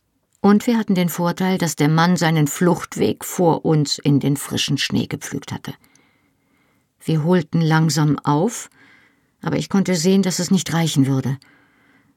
[0.43, 4.77] Und wir hatten den Vorteil, dass der Mann seinen Fluchtweg vor uns in den frischen
[4.77, 5.73] Schnee gepflügt hatte.
[7.03, 8.69] Wir holten langsam auf,
[9.41, 11.39] aber ich konnte sehen, dass es nicht reichen würde.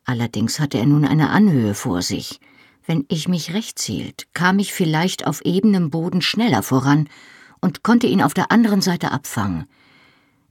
[0.04, 2.42] Allerdings hatte er nun eine Anhöhe vor sich.
[2.86, 7.08] Wenn ich mich rechts hielt, kam ich vielleicht auf ebenem Boden schneller voran
[7.64, 9.66] und konnte ihn auf der anderen Seite abfangen.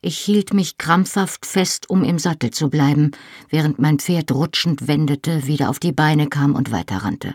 [0.00, 3.12] Ich hielt mich krampfhaft fest, um im Sattel zu bleiben,
[3.50, 7.34] während mein Pferd rutschend wendete, wieder auf die Beine kam und weiterrannte.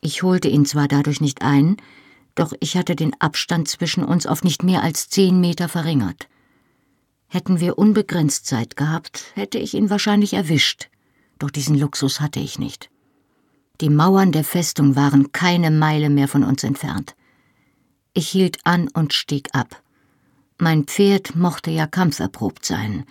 [0.00, 1.76] Ich holte ihn zwar dadurch nicht ein,
[2.36, 6.28] doch ich hatte den Abstand zwischen uns auf nicht mehr als zehn Meter verringert.
[7.26, 10.88] Hätten wir unbegrenzt Zeit gehabt, hätte ich ihn wahrscheinlich erwischt,
[11.38, 12.88] doch diesen Luxus hatte ich nicht.
[13.80, 17.14] Die Mauern der Festung waren keine Meile mehr von uns entfernt.
[18.16, 19.82] Ich hielt an und stieg ab.
[20.56, 23.04] Mein Pferd mochte ja kampferprobt sein,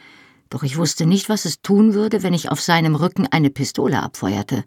[0.49, 4.01] doch ich wusste nicht, was es tun würde, wenn ich auf seinem Rücken eine Pistole
[4.01, 4.63] abfeuerte.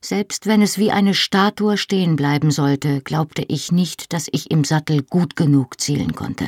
[0.00, 4.64] Selbst wenn es wie eine Statue stehen bleiben sollte, glaubte ich nicht, dass ich im
[4.64, 6.46] Sattel gut genug zielen konnte.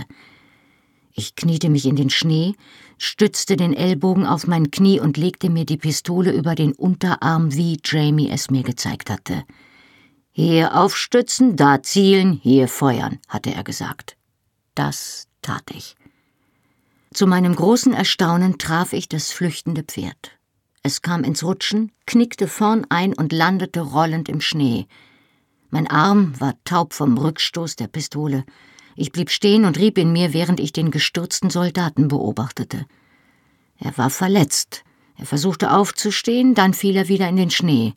[1.13, 2.55] Ich kniete mich in den Schnee,
[2.97, 7.79] stützte den Ellbogen auf mein Knie und legte mir die Pistole über den Unterarm, wie
[7.85, 9.45] Jamie es mir gezeigt hatte.
[10.43, 14.17] Hier aufstützen, da zielen, hier feuern, hatte er gesagt.
[14.75, 15.97] Das tat ich.
[17.13, 20.39] Zu meinem großen Erstaunen traf ich das flüchtende Pferd.
[20.83, 24.87] Es kam ins Rutschen, knickte vorn ein und landete rollend im Schnee.
[25.69, 28.45] Mein Arm war taub vom Rückstoß der Pistole.
[28.97, 32.87] Ich blieb stehen und rieb in mir, während ich den gestürzten Soldaten beobachtete.
[33.77, 34.85] Er war verletzt.
[35.19, 37.93] Er versuchte aufzustehen, dann fiel er wieder in den Schnee.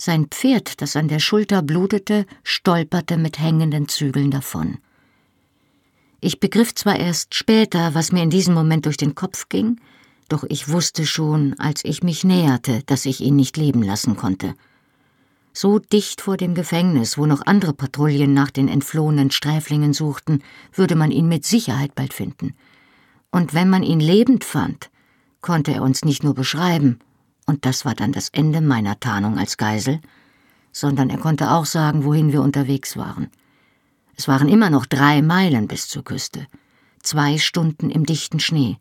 [0.00, 4.78] Sein Pferd, das an der Schulter blutete, stolperte mit hängenden Zügeln davon.
[6.20, 9.80] Ich begriff zwar erst später, was mir in diesem Moment durch den Kopf ging,
[10.28, 14.54] doch ich wusste schon, als ich mich näherte, dass ich ihn nicht leben lassen konnte.
[15.52, 20.94] So dicht vor dem Gefängnis, wo noch andere Patrouillen nach den entflohenen Sträflingen suchten, würde
[20.94, 22.54] man ihn mit Sicherheit bald finden.
[23.32, 24.90] Und wenn man ihn lebend fand,
[25.40, 27.00] konnte er uns nicht nur beschreiben,
[27.48, 30.00] und das war dann das Ende meiner Tarnung als Geisel,
[30.70, 33.30] sondern er konnte auch sagen, wohin wir unterwegs waren.
[34.14, 36.46] Es waren immer noch drei Meilen bis zur Küste,
[37.02, 38.78] zwei Stunden im dichten Schnee,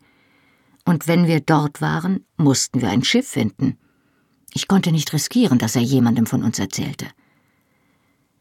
[0.87, 3.77] und wenn wir dort waren, mussten wir ein Schiff finden.
[4.53, 7.07] Ich konnte nicht riskieren, dass er jemandem von uns erzählte.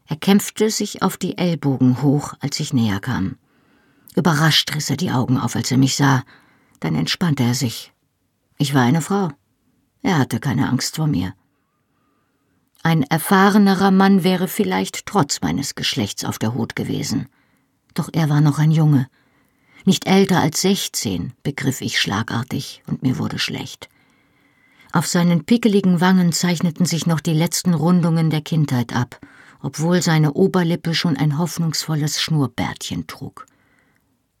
[0.05, 3.35] Er kämpfte sich auf die Ellbogen hoch, als ich näher kam.
[4.15, 6.23] Überrascht riss er die Augen auf, als er mich sah.
[6.79, 7.91] Dann entspannte er sich.
[8.57, 9.31] Ich war eine Frau.
[10.07, 11.33] Er hatte keine Angst vor mir.
[12.81, 17.27] Ein erfahrenerer Mann wäre vielleicht trotz meines Geschlechts auf der Hut gewesen.
[17.93, 19.09] Doch er war noch ein Junge,
[19.83, 23.89] nicht älter als sechzehn, begriff ich schlagartig, und mir wurde schlecht.
[24.93, 29.19] Auf seinen pickeligen Wangen zeichneten sich noch die letzten Rundungen der Kindheit ab,
[29.61, 33.45] obwohl seine Oberlippe schon ein hoffnungsvolles Schnurrbärtchen trug.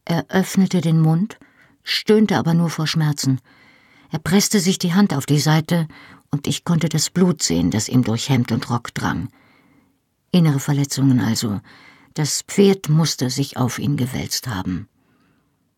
[0.05, 1.37] Er öffnete den Mund,
[1.83, 3.41] stöhnte aber nur vor Schmerzen.
[4.09, 5.87] Er presste sich die Hand auf die Seite,
[6.31, 9.29] und ich konnte das Blut sehen, das ihm durch Hemd und Rock drang.
[10.31, 11.61] Innere Verletzungen also.
[12.13, 14.87] Das Pferd musste sich auf ihn gewälzt haben.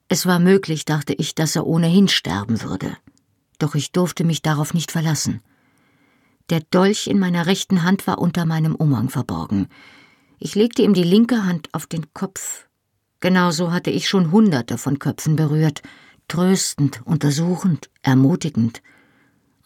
[0.07, 2.97] Es war möglich, dachte ich, dass er ohnehin sterben würde.
[3.59, 5.41] Doch ich durfte mich darauf nicht verlassen.
[6.49, 9.67] Der Dolch in meiner rechten Hand war unter meinem Umhang verborgen.
[10.39, 12.67] Ich legte ihm die linke Hand auf den Kopf.
[13.19, 15.83] Genauso hatte ich schon Hunderte von Köpfen berührt,
[16.29, 18.81] tröstend, untersuchend, ermutigend.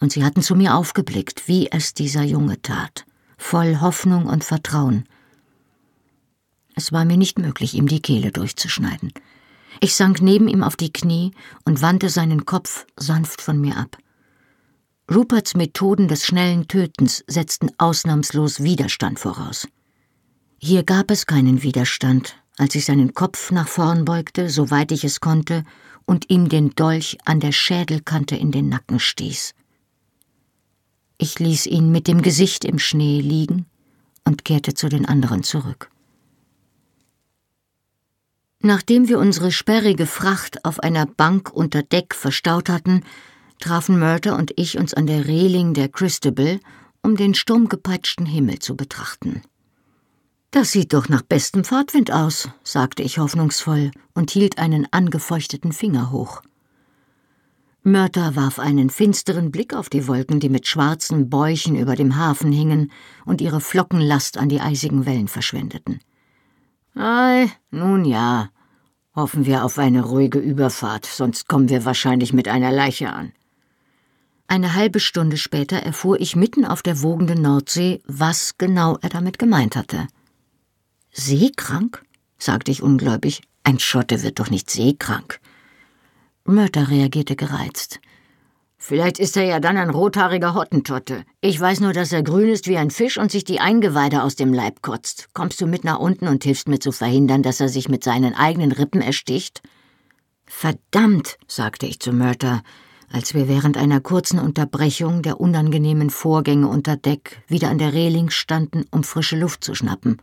[0.00, 3.06] und sie hatten zu mir aufgeblickt, wie es dieser Junge tat,
[3.38, 5.04] voll Hoffnung und Vertrauen.
[6.74, 9.12] Es war mir nicht möglich, ihm die Kehle durchzuschneiden.
[9.80, 11.32] Ich sank neben ihm auf die Knie
[11.64, 13.96] und wandte seinen Kopf sanft von mir ab.
[15.12, 19.68] Ruperts Methoden des schnellen Tötens setzten ausnahmslos Widerstand voraus.
[20.58, 25.20] Hier gab es keinen Widerstand, als ich seinen Kopf nach vorn beugte, soweit ich es
[25.20, 25.64] konnte,
[26.06, 29.54] und ihm den Dolch an der Schädelkante in den Nacken stieß.
[31.18, 33.66] Ich ließ ihn mit dem Gesicht im Schnee liegen
[34.24, 35.90] und kehrte zu den anderen zurück.
[38.60, 43.02] Nachdem wir unsere sperrige Fracht auf einer Bank unter Deck verstaut hatten,
[43.60, 46.60] trafen Murder und ich uns an der Reling der Christabel,
[47.02, 49.42] um den sturmgepeitschten Himmel zu betrachten.
[50.54, 56.12] Das sieht doch nach bestem Fahrtwind aus, sagte ich hoffnungsvoll und hielt einen angefeuchteten Finger
[56.12, 56.42] hoch.
[57.82, 62.52] Mörter warf einen finsteren Blick auf die Wolken, die mit schwarzen Bäuchen über dem Hafen
[62.52, 62.92] hingen
[63.24, 65.98] und ihre Flockenlast an die eisigen Wellen verschwendeten.
[66.94, 68.50] Ei, nun ja.
[69.16, 73.32] Hoffen wir auf eine ruhige Überfahrt, sonst kommen wir wahrscheinlich mit einer Leiche an.
[74.46, 79.40] Eine halbe Stunde später erfuhr ich mitten auf der wogenden Nordsee, was genau er damit
[79.40, 80.06] gemeint hatte.
[81.16, 82.02] Seekrank?
[82.38, 83.42] sagte ich ungläubig.
[83.62, 85.38] Ein Schotte wird doch nicht seekrank.
[86.44, 88.00] Mörter reagierte gereizt.
[88.76, 91.24] Vielleicht ist er ja dann ein rothaariger Hottentotte.
[91.40, 94.34] Ich weiß nur, dass er grün ist wie ein Fisch und sich die Eingeweide aus
[94.34, 95.28] dem Leib kotzt.
[95.32, 98.34] Kommst du mit nach unten und hilfst mir zu verhindern, dass er sich mit seinen
[98.34, 99.62] eigenen Rippen ersticht?
[100.44, 102.62] Verdammt, sagte ich zu Mörter,
[103.10, 108.30] als wir während einer kurzen Unterbrechung der unangenehmen Vorgänge unter Deck wieder an der Reling
[108.30, 110.18] standen, um frische Luft zu schnappen.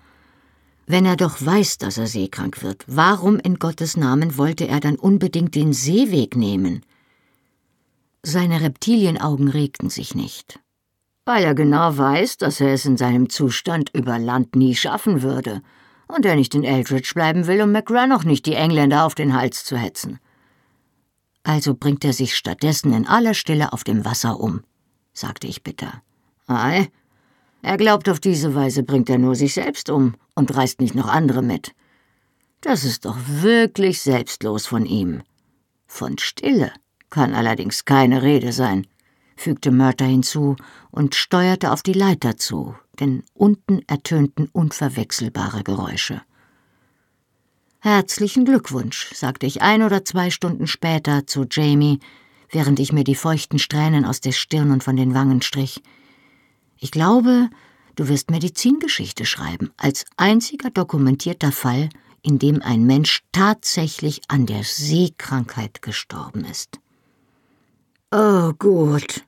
[0.92, 4.98] Wenn er doch weiß, dass er seekrank wird, warum in Gottes Namen wollte er dann
[4.98, 6.84] unbedingt den Seeweg nehmen?
[8.24, 10.60] Seine Reptilienaugen regten sich nicht.
[11.24, 15.62] Weil er genau weiß, dass er es in seinem Zustand über Land nie schaffen würde
[16.10, 19.64] und er nicht in Eldridge bleiben will, um McGrannoch nicht die Engländer auf den Hals
[19.64, 20.20] zu hetzen.
[21.44, 24.60] Also bringt er sich stattdessen in aller Stille auf dem Wasser um,
[25.14, 26.04] sagte ich bitter.
[26.48, 26.90] Ei,
[27.62, 31.08] er glaubt, auf diese Weise bringt er nur sich selbst um und reißt nicht noch
[31.08, 31.74] andere mit.
[32.62, 35.24] Das ist doch wirklich selbstlos von ihm.
[35.88, 36.72] Von Stille
[37.10, 38.88] kann allerdings keine Rede sein,
[39.36, 40.56] fügte Mörter hinzu
[40.92, 46.22] und steuerte auf die Leiter zu, denn unten ertönten unverwechselbare Geräusche.
[47.80, 52.00] Herzlichen Glückwunsch, sagte ich ein oder zwei Stunden später zu Jamie,
[52.52, 55.82] während ich mir die feuchten Strähnen aus der Stirn und von den Wangen strich.
[56.84, 57.50] Ich glaube,
[57.96, 61.90] du wirst Medizingeschichte schreiben, als einziger dokumentierter Fall,
[62.24, 66.80] in dem ein Mensch tatsächlich an der Seekrankheit gestorben ist.
[68.12, 69.24] Oh gut,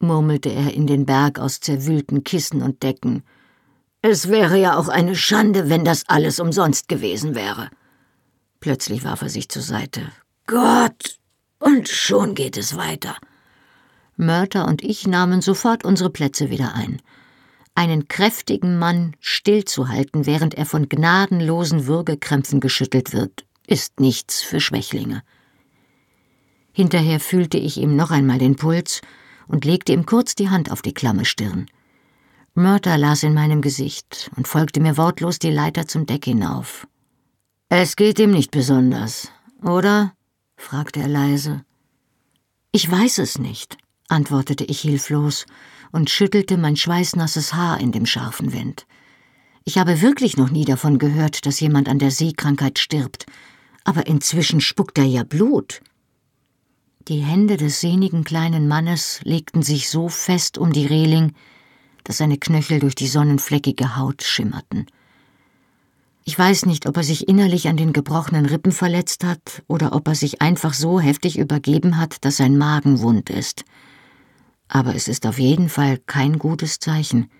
[0.00, 3.22] murmelte er in den Berg aus zerwühlten Kissen und Decken.
[4.02, 7.70] Es wäre ja auch eine Schande, wenn das alles umsonst gewesen wäre.
[8.58, 10.10] Plötzlich warf er sich zur Seite.
[10.48, 11.18] Gott!
[11.60, 13.16] Und schon geht es weiter.
[14.16, 17.02] Mörter und ich nahmen sofort unsere Plätze wieder ein.
[17.74, 25.22] Einen kräftigen Mann stillzuhalten, während er von gnadenlosen Würgekrämpfen geschüttelt wird, ist nichts für Schwächlinge.
[26.72, 29.02] Hinterher fühlte ich ihm noch einmal den Puls
[29.46, 31.66] und legte ihm kurz die Hand auf die klamme Stirn.
[32.54, 36.86] Mörter las in meinem Gesicht und folgte mir wortlos die Leiter zum Deck hinauf.
[37.68, 39.30] Es geht ihm nicht besonders,
[39.62, 40.14] oder?
[40.56, 41.64] fragte er leise.
[42.72, 43.76] Ich weiß es nicht
[44.08, 45.46] antwortete ich hilflos
[45.92, 48.86] und schüttelte mein schweißnasses Haar in dem scharfen Wind.
[49.64, 53.26] Ich habe wirklich noch nie davon gehört, dass jemand an der Seekrankheit stirbt,
[53.84, 55.80] aber inzwischen spuckt er ja Blut.
[57.08, 61.32] Die Hände des sehnigen kleinen Mannes legten sich so fest um die Reling,
[62.04, 64.86] dass seine Knöchel durch die sonnenfleckige Haut schimmerten.
[66.24, 70.08] Ich weiß nicht, ob er sich innerlich an den gebrochenen Rippen verletzt hat oder ob
[70.08, 73.64] er sich einfach so heftig übergeben hat, dass sein Magen wund ist
[74.68, 77.30] aber es ist auf jeden Fall kein gutes Zeichen.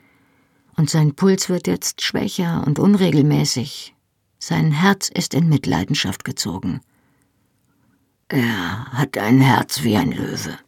[0.76, 3.94] Und sein Puls wird jetzt schwächer und unregelmäßig.
[4.38, 6.80] Sein Herz ist in Mitleidenschaft gezogen.
[8.28, 10.58] Er hat ein Herz wie ein Löwe.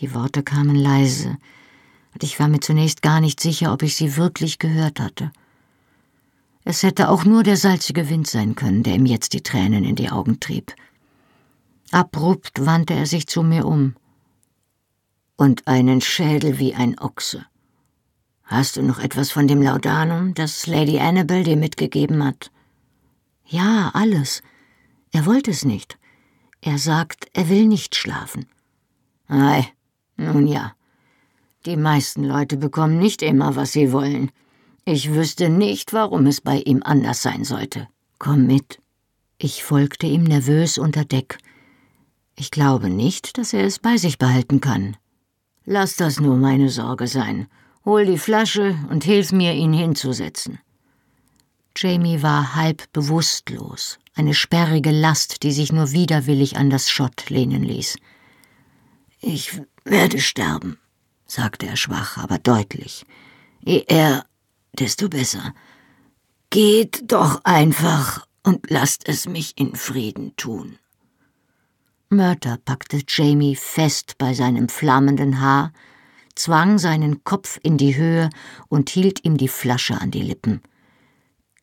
[0.00, 1.36] Die Worte kamen leise,
[2.14, 5.30] und ich war mir zunächst gar nicht sicher, ob ich sie wirklich gehört hatte.
[6.64, 9.96] Es hätte auch nur der salzige Wind sein können, der ihm jetzt die Tränen in
[9.96, 10.74] die Augen trieb.
[11.90, 13.94] Abrupt wandte er sich zu mir um
[15.42, 17.44] und einen Schädel wie ein Ochse.
[18.44, 22.52] Hast du noch etwas von dem Laudanum, das Lady Annabel dir mitgegeben hat?
[23.44, 24.40] Ja, alles.
[25.10, 25.98] Er wollte es nicht.
[26.60, 28.46] Er sagt, er will nicht schlafen.
[29.26, 29.66] Ei,
[30.16, 30.76] nun ja.
[31.66, 34.30] Die meisten Leute bekommen nicht immer, was sie wollen.
[34.84, 37.88] Ich wüsste nicht, warum es bei ihm anders sein sollte.
[38.20, 38.80] Komm mit.
[39.38, 41.38] Ich folgte ihm nervös unter Deck.
[42.36, 44.96] Ich glaube nicht, dass er es bei sich behalten kann.
[45.64, 47.46] Lass das nur meine Sorge sein.
[47.84, 50.58] Hol die Flasche und hilf mir, ihn hinzusetzen.
[51.76, 57.62] Jamie war halb bewusstlos, eine sperrige Last, die sich nur widerwillig an das Schott lehnen
[57.62, 57.96] ließ.
[59.20, 60.78] Ich werde sterben,
[61.26, 63.06] sagte er schwach, aber deutlich.
[63.64, 64.26] Je eher,
[64.72, 65.54] desto besser.
[66.50, 70.78] Geht doch einfach und lasst es mich in Frieden tun.
[72.12, 75.72] Mörter packte Jamie fest bei seinem flammenden Haar,
[76.34, 78.28] zwang seinen Kopf in die Höhe
[78.68, 80.60] und hielt ihm die Flasche an die Lippen.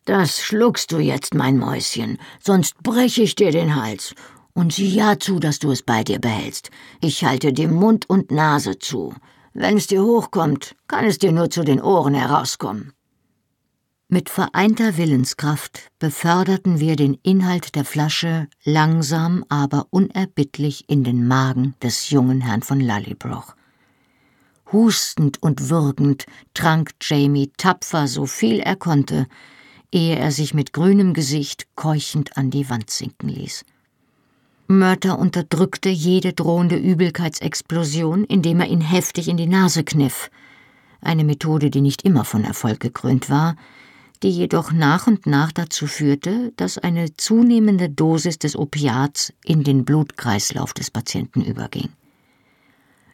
[0.05, 4.15] Das schluckst du jetzt, mein Mäuschen, sonst brech ich dir den Hals.
[4.53, 6.71] Und sieh ja zu, dass du es bei dir behältst.
[6.99, 9.13] Ich halte dir Mund und Nase zu.
[9.53, 12.93] Wenn es dir hochkommt, kann es dir nur zu den Ohren herauskommen.
[14.11, 21.75] Mit vereinter Willenskraft beförderten wir den Inhalt der Flasche langsam, aber unerbittlich in den Magen
[21.83, 23.53] des jungen Herrn von Lallybroch.
[24.71, 29.27] Hustend und würgend trank Jamie tapfer so viel er konnte,
[29.91, 33.63] ehe er sich mit grünem Gesicht keuchend an die Wand sinken ließ.
[34.67, 40.31] Mörter unterdrückte jede drohende Übelkeitsexplosion, indem er ihn heftig in die Nase kniff,
[40.99, 43.55] eine Methode, die nicht immer von Erfolg gekrönt war,
[44.23, 49.85] die jedoch nach und nach dazu führte, dass eine zunehmende Dosis des Opiats in den
[49.85, 51.89] Blutkreislauf des Patienten überging.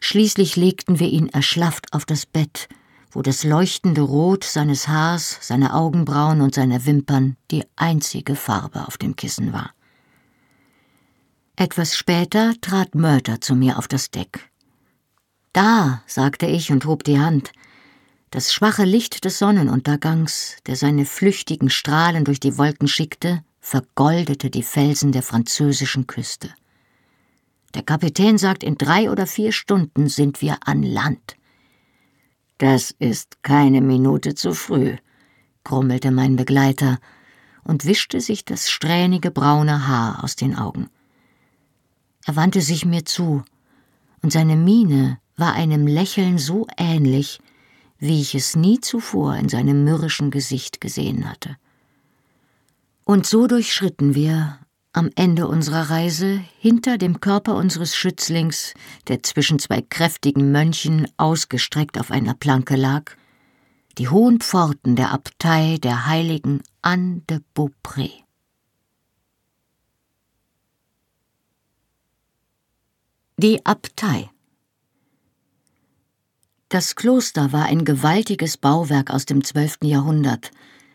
[0.00, 2.68] Schließlich legten wir ihn erschlafft auf das Bett,
[3.10, 8.98] wo das leuchtende Rot seines Haars, seiner Augenbrauen und seiner Wimpern die einzige Farbe auf
[8.98, 9.70] dem Kissen war.
[11.56, 14.50] Etwas später trat Murder zu mir auf das Deck.
[15.54, 17.52] Da, sagte ich und hob die Hand,
[18.30, 24.62] das schwache Licht des Sonnenuntergangs, der seine flüchtigen Strahlen durch die Wolken schickte, vergoldete die
[24.62, 26.50] Felsen der französischen Küste.
[27.74, 31.36] Der Kapitän sagt, in drei oder vier Stunden sind wir an Land.
[32.58, 34.96] Das ist keine Minute zu früh,
[35.62, 36.98] grummelte mein Begleiter
[37.64, 40.88] und wischte sich das strähnige braune Haar aus den Augen.
[42.24, 43.44] Er wandte sich mir zu,
[44.22, 47.40] und seine Miene war einem Lächeln so ähnlich,
[47.98, 51.56] wie ich es nie zuvor in seinem mürrischen Gesicht gesehen hatte.
[53.04, 54.58] Und so durchschritten wir
[54.92, 58.74] am Ende unserer Reise hinter dem Körper unseres Schützlings,
[59.08, 63.12] der zwischen zwei kräftigen Mönchen ausgestreckt auf einer Planke lag,
[63.98, 68.10] die hohen Pforten der Abtei der heiligen Anne de Beaupré.
[73.38, 74.30] Die Abtei
[76.68, 80.50] das Kloster war ein gewaltiges Bauwerk aus dem zwölften Jahrhundert,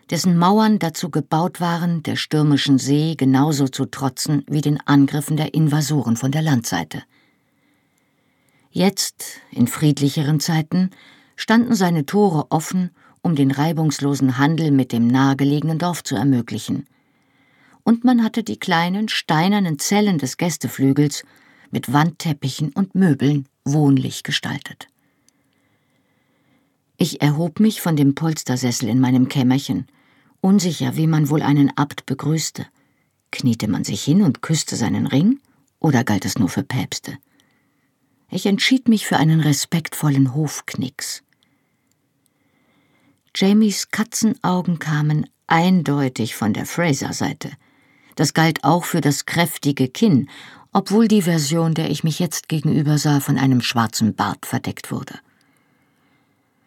[0.09, 5.53] dessen Mauern dazu gebaut waren, der stürmischen See genauso zu trotzen wie den Angriffen der
[5.53, 7.03] Invasoren von der Landseite.
[8.72, 10.89] Jetzt, in friedlicheren Zeiten,
[11.38, 12.91] standen seine Tore offen,
[13.22, 16.86] um den reibungslosen Handel mit dem nahegelegenen Dorf zu ermöglichen.
[17.84, 21.24] Und man hatte die kleinen steinernen Zellen des Gästeflügels
[21.72, 24.91] mit Wandteppichen und Möbeln wohnlich gestaltet.
[27.02, 29.88] Ich erhob mich von dem Polstersessel in meinem Kämmerchen,
[30.39, 32.68] unsicher, wie man wohl einen Abt begrüßte.
[33.32, 35.39] Kniete man sich hin und küsste seinen Ring,
[35.80, 37.18] oder galt es nur für Päpste?
[38.30, 41.24] Ich entschied mich für einen respektvollen Hofknicks.
[43.36, 47.49] Jamies Katzenaugen kamen eindeutig von der Fraser-Seite.
[48.16, 50.30] Das galt auch für das kräftige Kinn,
[50.72, 55.18] obwohl die Version, der ich mich jetzt gegenüber sah, von einem schwarzen Bart verdeckt wurde.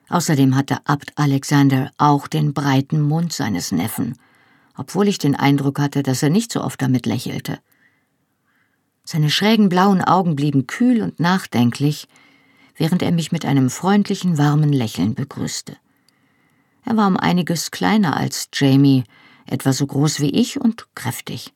[0.09, 4.17] Außerdem hatte Abt Alexander auch den breiten Mund seines Neffen,
[4.77, 7.59] obwohl ich den Eindruck hatte, dass er nicht so oft damit lächelte.
[9.05, 12.09] Seine schrägen blauen Augen blieben kühl und nachdenklich,
[12.77, 15.77] während er mich mit einem freundlichen, warmen Lächeln begrüßte.
[16.85, 19.05] Er war um einiges kleiner als Jamie,
[19.47, 21.53] etwa so groß wie ich und kräftig.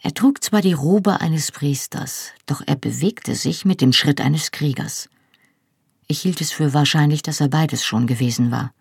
[0.00, 4.50] Er trug zwar die Robe eines Priesters, doch er bewegte sich mit dem Schritt eines
[4.50, 5.08] Kriegers.
[6.06, 8.72] Ich hielt es für wahrscheinlich, dass er beides schon gewesen war.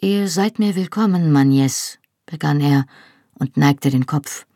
[0.00, 2.86] Ihr seid mir willkommen, Magnes, begann er
[3.34, 4.46] und neigte den Kopf.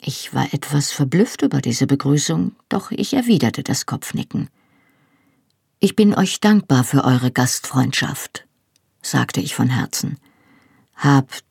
[0.00, 4.50] Ich war etwas verblüfft über diese Begrüßung, doch ich erwiderte das Kopfnicken.
[5.80, 8.46] Ich bin euch dankbar für eure Gastfreundschaft,
[9.02, 10.18] sagte ich von Herzen.
[10.94, 11.44] Habt.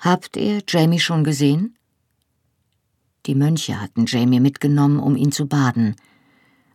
[0.00, 1.76] Habt ihr Jamie schon gesehen?
[3.26, 5.96] Die Mönche hatten Jamie mitgenommen, um ihn zu baden.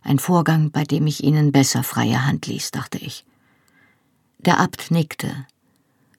[0.02, 3.24] Ein Vorgang, bei dem ich ihnen besser freie Hand ließ, dachte ich.
[4.38, 5.46] Der Abt nickte.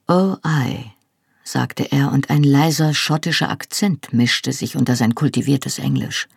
[0.07, 0.93] Oh ei,
[1.43, 6.27] sagte er, und ein leiser schottischer Akzent mischte sich unter sein kultiviertes Englisch.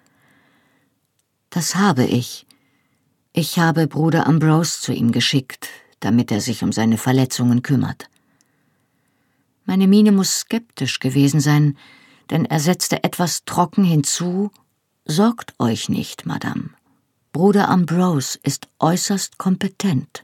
[1.50, 2.46] Das habe ich.
[3.32, 5.68] Ich habe Bruder Ambrose zu ihm geschickt,
[6.00, 8.08] damit er sich um seine Verletzungen kümmert.
[9.64, 11.76] Meine Miene muss skeptisch gewesen sein,
[12.30, 14.50] denn er setzte etwas trocken hinzu
[15.06, 16.70] Sorgt euch nicht, Madame.
[17.34, 20.22] Bruder Ambrose ist äußerst kompetent.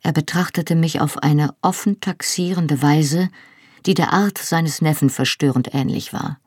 [0.00, 3.28] Er betrachtete mich auf eine offen taxierende Weise,
[3.84, 6.40] die der Art seines Neffen verstörend ähnlich war.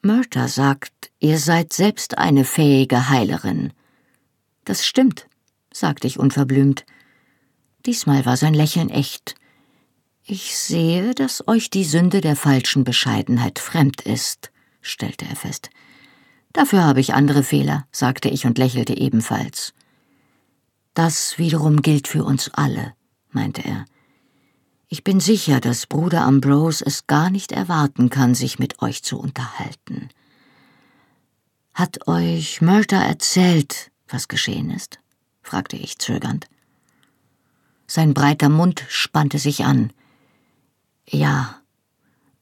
[0.00, 3.74] Myrta sagt, ihr seid selbst eine fähige Heilerin.
[4.64, 5.26] Das stimmt,
[5.70, 6.86] sagte ich unverblümt.
[7.84, 9.34] Diesmal war sein Lächeln echt.
[10.24, 15.68] Ich sehe, dass euch die Sünde der falschen Bescheidenheit fremd ist, stellte er fest.
[16.58, 19.74] Dafür habe ich andere Fehler, sagte ich und lächelte ebenfalls.
[20.92, 22.94] Das wiederum gilt für uns alle,
[23.30, 23.84] meinte er.
[24.88, 29.20] Ich bin sicher, dass Bruder Ambrose es gar nicht erwarten kann, sich mit euch zu
[29.20, 30.08] unterhalten.
[31.74, 34.98] Hat euch Murta erzählt, was geschehen ist?
[35.42, 36.48] fragte ich zögernd.
[37.86, 39.92] Sein breiter Mund spannte sich an.
[41.06, 41.60] Ja,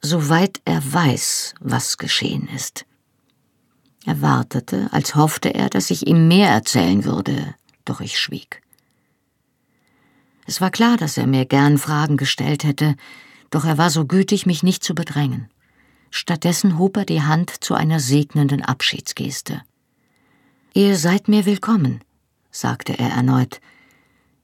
[0.01, 2.86] soweit er weiß, was geschehen ist.
[4.07, 8.61] Er wartete, als hoffte er, dass ich ihm mehr erzählen würde, doch ich schwieg.
[10.45, 12.95] Es war klar, dass er mir gern Fragen gestellt hätte,
[13.49, 15.49] doch er war so gütig, mich nicht zu bedrängen.
[16.09, 19.61] Stattdessen hob er die Hand zu einer segnenden Abschiedsgeste.
[20.73, 22.01] Ihr seid mir willkommen,
[22.49, 23.59] sagte er erneut.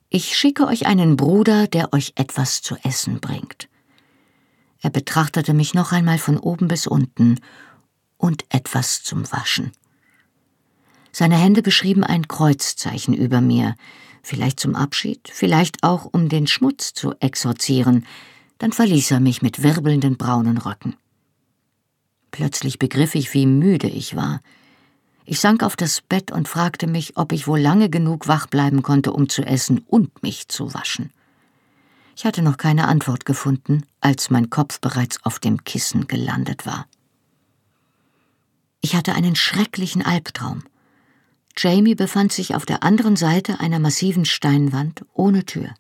[0.10, 3.70] Ich schicke euch einen Bruder, der euch etwas zu essen bringt.
[4.82, 7.40] Er betrachtete mich noch einmal von oben bis unten
[8.24, 9.74] und etwas zum Waschen.
[11.12, 13.76] Seine Hände beschrieben ein Kreuzzeichen über mir,
[14.22, 18.06] vielleicht zum Abschied, vielleicht auch um den Schmutz zu exorzieren,
[18.60, 20.96] dann verließ er mich mit wirbelnden braunen Röcken.
[22.32, 24.40] Plötzlich begriff ich, wie müde ich war.
[25.26, 28.84] Ich sank auf das Bett und fragte mich, ob ich wohl lange genug wach bleiben
[28.84, 31.12] konnte, um zu essen und mich zu waschen.
[32.16, 36.86] Ich hatte noch keine Antwort gefunden, als mein Kopf bereits auf dem Kissen gelandet war.
[38.86, 40.62] Ich hatte einen schrecklichen Albtraum.
[41.56, 45.74] Jamie befand sich auf der anderen Seite einer massiven Steinwand ohne Tür.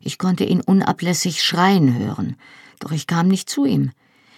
[0.00, 2.34] Ich konnte ihn unablässig schreien hören,
[2.80, 3.92] doch ich kam nicht zu ihm.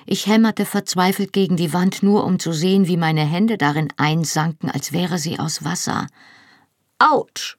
[0.04, 4.70] Ich hämmerte verzweifelt gegen die Wand, nur um zu sehen, wie meine Hände darin einsanken,
[4.70, 6.08] als wäre sie aus Wasser.
[6.98, 7.56] Autsch!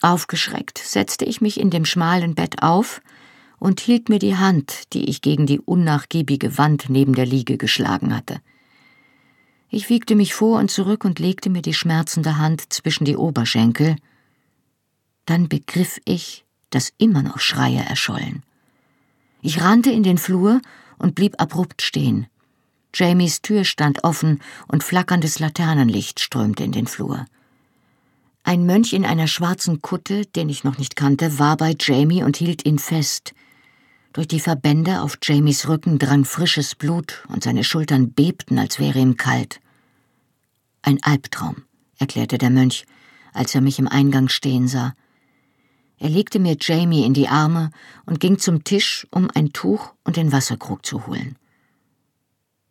[0.00, 3.02] Aufgeschreckt setzte ich mich in dem schmalen Bett auf
[3.58, 8.16] und hielt mir die Hand, die ich gegen die unnachgiebige Wand neben der Liege geschlagen
[8.16, 8.40] hatte.
[9.70, 13.96] Ich wiegte mich vor und zurück und legte mir die schmerzende Hand zwischen die Oberschenkel.
[15.26, 18.42] Dann begriff ich, dass immer noch Schreie erschollen.
[19.42, 20.60] Ich rannte in den Flur
[20.98, 22.26] und blieb abrupt stehen.
[22.94, 27.26] Jamies Tür stand offen und flackerndes Laternenlicht strömte in den Flur.
[28.44, 32.38] Ein Mönch in einer schwarzen Kutte, den ich noch nicht kannte, war bei Jamie und
[32.38, 33.34] hielt ihn fest.
[34.12, 38.98] Durch die Verbände auf Jamies Rücken drang frisches Blut und seine Schultern bebten, als wäre
[38.98, 39.60] ihm kalt.
[40.82, 41.64] Ein Albtraum,
[41.98, 42.86] erklärte der Mönch,
[43.32, 44.94] als er mich im Eingang stehen sah.
[45.98, 47.70] Er legte mir Jamie in die Arme
[48.06, 51.36] und ging zum Tisch, um ein Tuch und den Wasserkrug zu holen.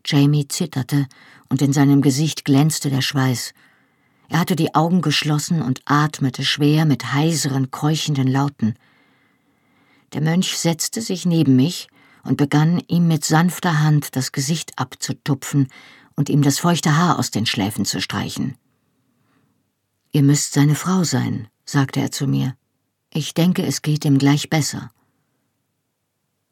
[0.06, 1.08] Jamie zitterte
[1.50, 3.54] und in seinem Gesicht glänzte der Schweiß.
[4.30, 8.76] Er hatte die Augen geschlossen und atmete schwer mit heiseren, keuchenden Lauten.
[10.14, 11.90] Der Mönch setzte sich neben mich
[12.24, 15.68] und begann, ihm mit sanfter Hand das Gesicht abzutupfen
[16.16, 18.58] und ihm das feuchte Haar aus den Schläfen zu streichen.
[20.12, 22.56] Ihr müsst seine Frau sein, sagte er zu mir.
[23.14, 24.90] Ich denke, es geht ihm gleich besser.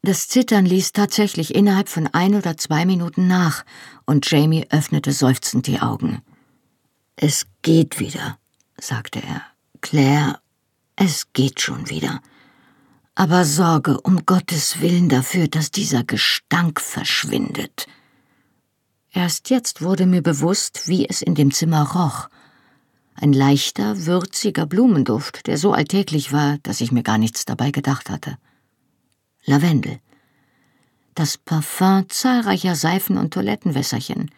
[0.02, 3.66] Das Zittern ließ tatsächlich innerhalb von ein oder zwei Minuten nach,
[4.06, 6.22] und Jamie öffnete seufzend die Augen.
[7.16, 8.38] Es geht wieder,
[8.80, 9.42] sagte er.
[9.82, 10.40] Claire,
[10.96, 12.22] es geht schon wieder
[13.16, 17.88] aber sorge um Gottes Willen dafür, dass dieser Gestank verschwindet.
[19.14, 22.28] Erst jetzt wurde mir bewusst, wie es in dem Zimmer roch.
[23.16, 28.10] Ein leichter, würziger Blumenduft, der so alltäglich war, dass ich mir gar nichts dabei gedacht
[28.10, 28.38] hatte.
[29.46, 30.00] Lavendel.
[31.14, 34.32] Das Parfum zahlreicher Seifen und Toilettenwässerchen.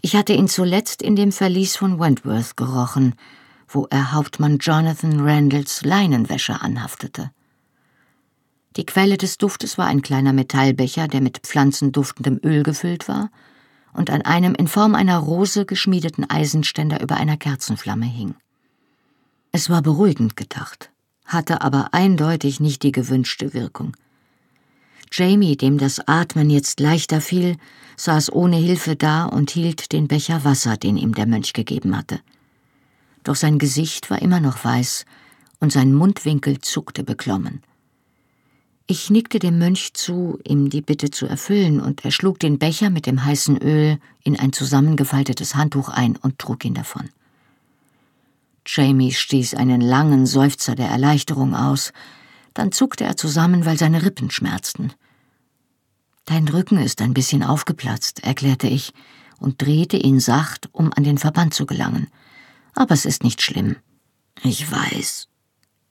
[0.00, 3.14] Ich hatte ihn zuletzt in dem Verlies von Wentworth gerochen,
[3.68, 7.30] wo er Hauptmann Jonathan Randalls Leinenwäsche anhaftete.
[8.78, 13.28] Die Quelle des Duftes war ein kleiner Metallbecher, der mit pflanzenduftendem Öl gefüllt war,
[13.92, 18.36] und an einem in Form einer Rose geschmiedeten Eisenständer über einer Kerzenflamme hing.
[19.50, 20.90] Es war beruhigend gedacht,
[21.24, 23.96] hatte aber eindeutig nicht die gewünschte Wirkung.
[25.10, 27.56] Jamie, dem das Atmen jetzt leichter fiel,
[27.96, 32.20] saß ohne Hilfe da und hielt den Becher Wasser, den ihm der Mönch gegeben hatte.
[33.24, 35.04] Doch sein Gesicht war immer noch weiß
[35.58, 37.60] und sein Mundwinkel zuckte beklommen.
[38.90, 42.88] Ich nickte dem Mönch zu, ihm die Bitte zu erfüllen, und er schlug den Becher
[42.88, 47.10] mit dem heißen Öl in ein zusammengefaltetes Handtuch ein und trug ihn davon.
[48.64, 51.92] Jamie stieß einen langen Seufzer der Erleichterung aus,
[52.54, 54.94] dann zuckte er zusammen, weil seine Rippen schmerzten.
[56.24, 58.94] Dein Rücken ist ein bisschen aufgeplatzt, erklärte ich
[59.38, 62.08] und drehte ihn sacht, um an den Verband zu gelangen.
[62.74, 63.76] Aber es ist nicht schlimm.
[64.42, 65.28] Ich weiß.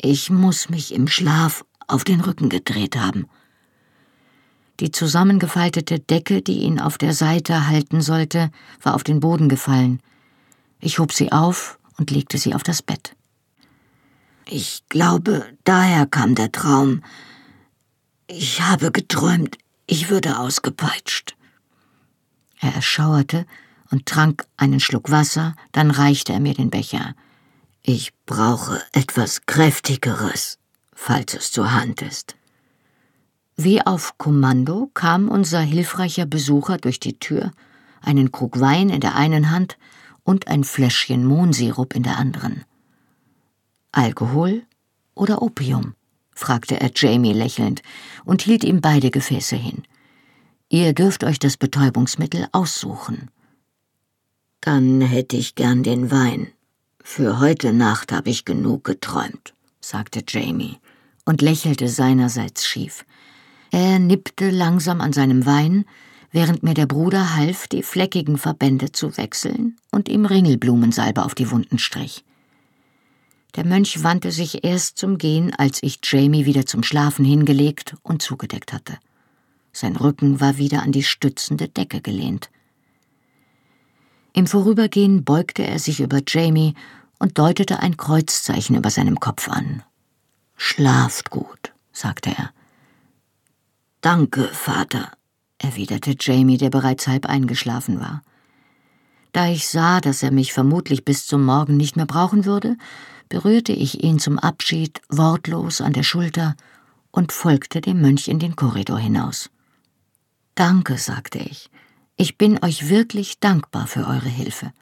[0.02, 3.28] Ich muss mich im Schlaf auf den Rücken gedreht haben.
[4.80, 10.02] Die zusammengefaltete Decke, die ihn auf der Seite halten sollte, war auf den Boden gefallen.
[10.80, 13.16] Ich hob sie auf und legte sie auf das Bett.
[14.46, 17.04] Ich glaube, daher kam der Traum.
[18.28, 19.58] Ich habe geträumt,
[19.88, 21.36] ich würde ausgepeitscht.
[22.60, 23.46] Er erschauerte
[23.90, 27.16] und trank einen Schluck Wasser, dann reichte er mir den Becher.
[27.82, 30.60] Ich brauche etwas Kräftigeres
[30.98, 32.36] falls es zur Hand ist.
[33.56, 37.52] Wie auf Kommando kam unser hilfreicher Besucher durch die Tür,
[38.02, 39.78] einen Krug Wein in der einen Hand
[40.24, 42.66] und ein Fläschchen Mohnsirup in der anderen.
[43.92, 44.64] Alkohol
[45.16, 45.94] oder Opium?
[46.36, 47.84] fragte er Jamie lächelnd
[48.26, 49.84] und hielt ihm beide Gefäße hin.
[50.70, 53.32] Ihr dürft euch das Betäubungsmittel aussuchen.
[54.62, 56.52] Dann hätte ich gern den Wein.
[57.02, 60.80] Für heute Nacht habe ich genug geträumt, sagte Jamie
[61.28, 63.06] und lächelte seinerseits schief.
[63.70, 65.86] Er nippte langsam an seinem Wein,
[66.32, 71.52] während mir der Bruder half, die fleckigen Verbände zu wechseln und ihm Ringelblumensalbe auf die
[71.52, 72.24] Wunden strich.
[73.56, 78.22] Der Mönch wandte sich erst zum Gehen, als ich Jamie wieder zum Schlafen hingelegt und
[78.22, 78.98] zugedeckt hatte.
[79.74, 82.50] Sein Rücken war wieder an die stützende Decke gelehnt.
[84.34, 86.74] Im Vorübergehen beugte er sich über Jamie
[87.20, 89.84] und deutete ein Kreuzzeichen über seinem Kopf an.
[90.58, 92.52] Schlaft gut, sagte er.
[94.02, 95.12] Danke, Vater,
[95.60, 98.22] erwiderte Jamie, der bereits halb eingeschlafen war.
[99.32, 102.76] Da ich sah, dass er mich vermutlich bis zum Morgen nicht mehr brauchen würde,
[103.30, 106.56] berührte ich ihn zum Abschied wortlos an der Schulter
[107.12, 109.50] und folgte dem Mönch in den Korridor hinaus.
[110.56, 111.70] Danke, sagte ich.
[112.16, 114.74] Ich bin euch wirklich dankbar für eure Hilfe.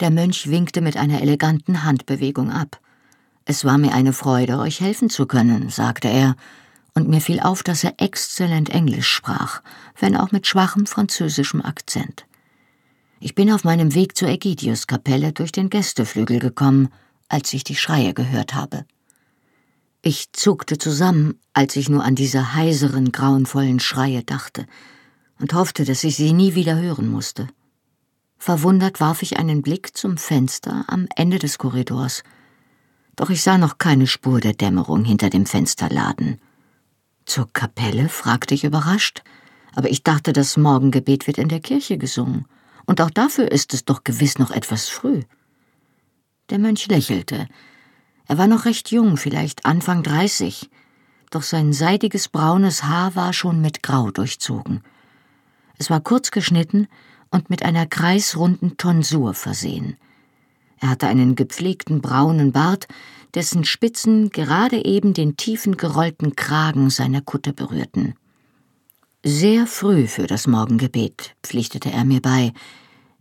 [0.00, 2.80] Der Mönch winkte mit einer eleganten Handbewegung ab.
[3.48, 6.34] Es war mir eine Freude, euch helfen zu können, sagte er,
[6.94, 9.62] und mir fiel auf, dass er exzellent Englisch sprach,
[10.00, 12.26] wenn auch mit schwachem französischem Akzent.
[13.20, 16.88] Ich bin auf meinem Weg zur Ägidiuskapelle durch den Gästeflügel gekommen,
[17.28, 18.84] als ich die Schreie gehört habe.
[20.02, 24.66] Ich zuckte zusammen, als ich nur an diese heiseren, grauenvollen Schreie dachte,
[25.38, 27.46] und hoffte, dass ich sie nie wieder hören musste.
[28.38, 32.24] Verwundert warf ich einen Blick zum Fenster am Ende des Korridors
[33.16, 36.38] doch ich sah noch keine Spur der Dämmerung hinter dem Fensterladen.
[37.24, 38.08] Zur Kapelle?
[38.08, 39.22] fragte ich überrascht,
[39.74, 42.46] aber ich dachte, das Morgengebet wird in der Kirche gesungen,
[42.84, 45.22] und auch dafür ist es doch gewiss noch etwas früh.
[46.50, 47.48] Der Mönch lächelte.
[48.26, 50.70] Er war noch recht jung, vielleicht Anfang dreißig,
[51.30, 54.82] doch sein seidiges braunes Haar war schon mit Grau durchzogen.
[55.78, 56.86] Es war kurz geschnitten
[57.30, 59.96] und mit einer kreisrunden Tonsur versehen.
[60.80, 62.86] Er hatte einen gepflegten braunen Bart,
[63.34, 68.14] dessen Spitzen gerade eben den tiefen gerollten Kragen seiner Kutte berührten.
[69.24, 72.52] Sehr früh für das Morgengebet, pflichtete er mir bei.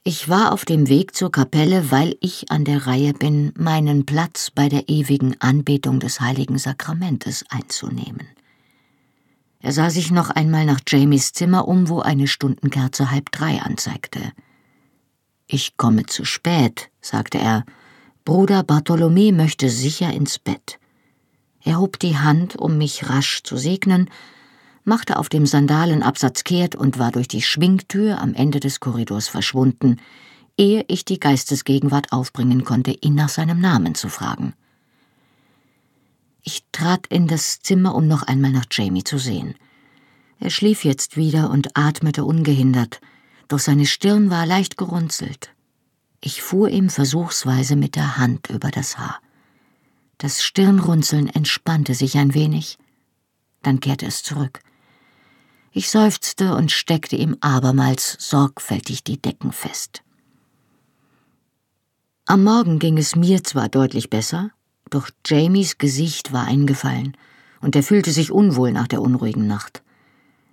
[0.04, 4.52] Ich war auf dem Weg zur Kapelle, weil ich an der Reihe bin, meinen Platz
[4.52, 8.28] bei der ewigen Anbetung des heiligen Sakramentes einzunehmen.
[9.60, 14.32] Er sah sich noch einmal nach Jamies Zimmer um, wo eine Stundenkerze halb drei anzeigte.
[15.48, 17.66] Ich komme zu spät, sagte er.
[18.24, 20.80] Bruder Bartholomä möchte sicher ins Bett.
[21.64, 24.10] Er hob die Hand, um mich rasch zu segnen,
[24.84, 29.98] machte auf dem Sandalenabsatz kehrt und war durch die Schwingtür am Ende des Korridors verschwunden,
[30.58, 34.54] ehe ich die Geistesgegenwart aufbringen konnte, ihn nach seinem Namen zu fragen.
[36.44, 39.56] Ich trat in das Zimmer, um noch einmal nach Jamie zu sehen.
[40.40, 43.02] Er schlief jetzt wieder und atmete ungehindert,
[43.48, 45.52] doch seine Stirn war leicht gerunzelt.
[46.22, 49.20] Ich fuhr ihm versuchsweise mit der Hand über das Haar.
[50.18, 52.78] Das Stirnrunzeln entspannte sich ein wenig,
[53.62, 54.62] dann kehrte es zurück.
[55.72, 60.04] Ich seufzte und steckte ihm abermals sorgfältig die Decken fest.
[62.26, 64.52] Am Morgen ging es mir zwar deutlich besser,
[64.90, 67.18] doch Jamies Gesicht war eingefallen,
[67.62, 69.84] und er fühlte sich unwohl nach der unruhigen Nacht.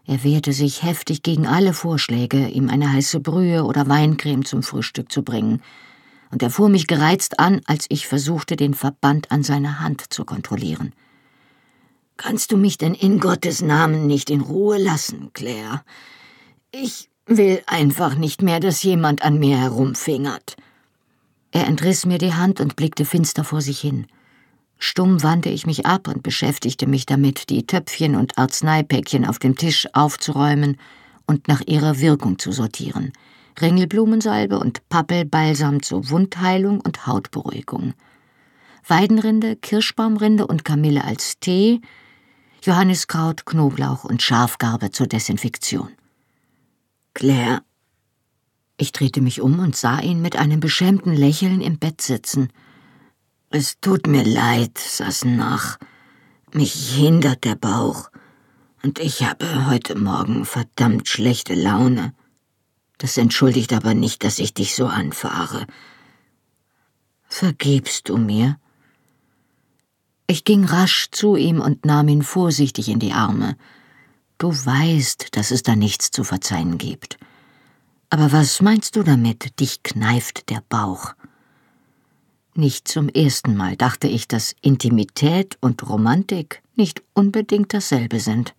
[0.06, 5.12] Er wehrte sich heftig gegen alle Vorschläge, ihm eine heiße Brühe oder Weincreme zum Frühstück
[5.12, 5.62] zu bringen,
[6.30, 10.24] und er fuhr mich gereizt an, als ich versuchte, den Verband an seiner Hand zu
[10.24, 10.94] kontrollieren.
[12.16, 15.82] Kannst du mich denn in Gottes Namen nicht in Ruhe lassen, Claire?
[16.70, 20.56] Ich will einfach nicht mehr, dass jemand an mir herumfingert.
[21.50, 24.06] Er entriss mir die Hand und blickte finster vor sich hin.
[24.84, 29.56] Stumm wandte ich mich ab und beschäftigte mich damit, die Töpfchen und Arzneipäckchen auf dem
[29.56, 30.76] Tisch aufzuräumen
[31.24, 33.12] und nach ihrer Wirkung zu sortieren.
[33.60, 37.94] Ringelblumensalbe und Pappelbalsam zur Wundheilung und Hautberuhigung.
[38.84, 41.80] Weidenrinde, Kirschbaumrinde und Kamille als Tee,
[42.64, 45.90] Johanniskraut, Knoblauch und Schafgarbe zur Desinfektion.
[47.14, 47.62] Claire.
[48.78, 52.48] Ich drehte mich um und sah ihn mit einem beschämten Lächeln im Bett sitzen.
[53.54, 55.76] Es tut mir leid, Sassenach.
[56.54, 58.10] Mich hindert der Bauch.
[58.82, 62.14] Und ich habe heute Morgen verdammt schlechte Laune.
[62.96, 65.66] Das entschuldigt aber nicht, dass ich dich so anfahre.
[67.28, 68.58] Vergibst du mir?
[70.26, 73.58] Ich ging rasch zu ihm und nahm ihn vorsichtig in die Arme.
[74.38, 77.18] Du weißt, dass es da nichts zu verzeihen gibt.
[78.08, 81.12] Aber was meinst du damit, dich kneift der Bauch?
[82.54, 88.54] Nicht zum ersten Mal dachte ich, dass Intimität und Romantik nicht unbedingt dasselbe sind.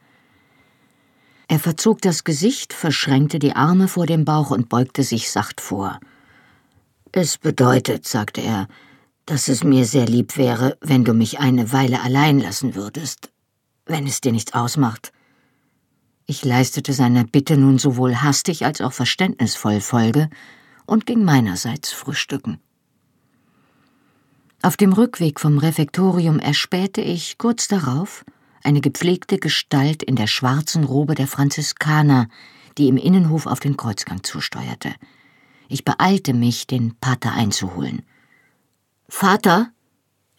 [1.48, 6.00] Er verzog das Gesicht, verschränkte die Arme vor dem Bauch und beugte sich sacht vor.
[7.12, 8.68] Es bedeutet, sagte er,
[9.28, 13.32] dass es mir sehr lieb wäre, wenn du mich eine Weile allein lassen würdest,
[13.86, 15.12] wenn es dir nichts ausmacht.
[16.26, 20.30] Ich leistete seiner Bitte nun sowohl hastig als auch verständnisvoll Folge
[20.88, 22.60] und ging meinerseits frühstücken.
[24.66, 28.24] Auf dem Rückweg vom Refektorium erspähte ich kurz darauf
[28.64, 32.30] eine gepflegte Gestalt in der schwarzen Robe der Franziskaner,
[32.78, 34.96] die im Innenhof auf den Kreuzgang zusteuerte.
[35.68, 38.04] Ich beeilte mich, den Pater einzuholen.
[39.10, 39.70] Vater,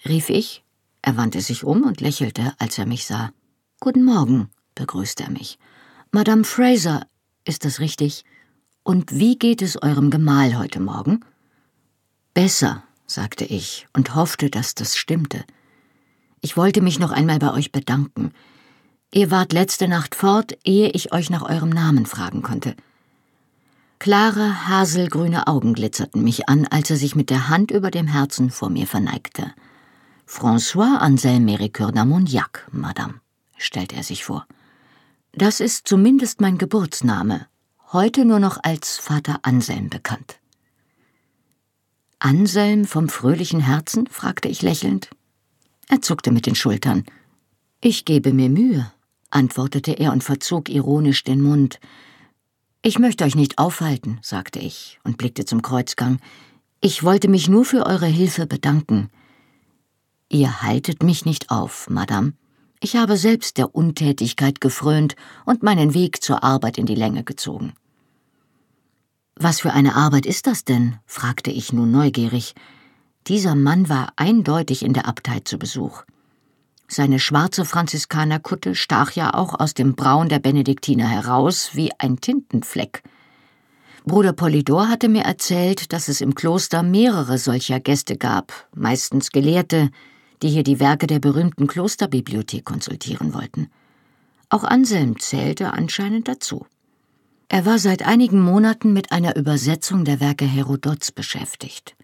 [0.07, 0.65] rief ich.
[1.03, 3.31] Er wandte sich um und lächelte, als er mich sah.
[3.79, 5.59] Guten Morgen, begrüßte er mich.
[6.13, 7.07] Madame Fraser,
[7.45, 8.25] ist das richtig?
[8.85, 11.21] Und wie geht es eurem Gemahl heute Morgen?
[12.33, 15.45] Besser, sagte ich und hoffte, dass das stimmte.
[16.41, 18.33] Ich wollte mich noch einmal bei euch bedanken.
[19.13, 22.75] Ihr wart letzte Nacht fort, ehe ich euch nach eurem Namen fragen konnte.
[23.99, 28.51] Klare, haselgrüne Augen glitzerten mich an, als er sich mit der Hand über dem Herzen
[28.51, 29.53] vor mir verneigte.
[30.27, 33.21] François Anselme Méricoeur d'Armagnac, Madame,
[33.57, 34.47] stellte er sich vor.
[35.33, 37.47] Das ist zumindest mein Geburtsname,
[37.93, 40.39] heute nur noch als Vater Anselm bekannt.
[42.25, 44.07] Anselm vom fröhlichen Herzen?
[44.07, 45.11] fragte ich lächelnd.
[45.91, 47.05] Er zuckte mit den Schultern.
[47.83, 48.91] Ich gebe mir Mühe,
[49.29, 51.81] antwortete er und verzog ironisch den Mund.
[52.81, 56.19] Ich möchte euch nicht aufhalten, sagte ich und blickte zum Kreuzgang.
[56.81, 59.11] Ich wollte mich nur für eure Hilfe bedanken.
[60.31, 62.33] Ihr haltet mich nicht auf, Madame.
[62.81, 65.15] Ich habe selbst der Untätigkeit gefrönt
[65.45, 67.75] und meinen Weg zur Arbeit in die Länge gezogen.
[69.37, 70.97] Was für eine Arbeit ist das denn?
[71.07, 72.55] fragte ich nun neugierig.
[73.27, 76.05] Dieser Mann war eindeutig in der Abtei zu Besuch.
[76.87, 83.03] Seine schwarze Franziskanerkutte stach ja auch aus dem Braun der Benediktiner heraus wie ein Tintenfleck.
[84.05, 89.91] Bruder Polydor hatte mir erzählt, dass es im Kloster mehrere solcher Gäste gab, meistens Gelehrte,
[90.43, 93.71] die hier die Werke der berühmten Klosterbibliothek konsultieren wollten.
[94.51, 96.67] Auch Anselm zählte anscheinend dazu.
[97.55, 101.95] Er war seit einigen Monaten mit einer Übersetzung der Werke Herodots beschäftigt.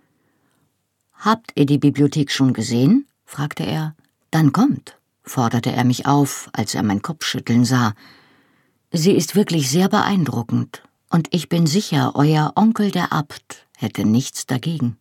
[1.12, 3.08] Habt ihr die Bibliothek schon gesehen?
[3.24, 3.96] fragte er.
[4.30, 7.94] Dann kommt, forderte er mich auf, als er mein Kopfschütteln sah.
[8.92, 14.46] Sie ist wirklich sehr beeindruckend, und ich bin sicher, euer Onkel der Abt hätte nichts
[14.46, 14.99] dagegen.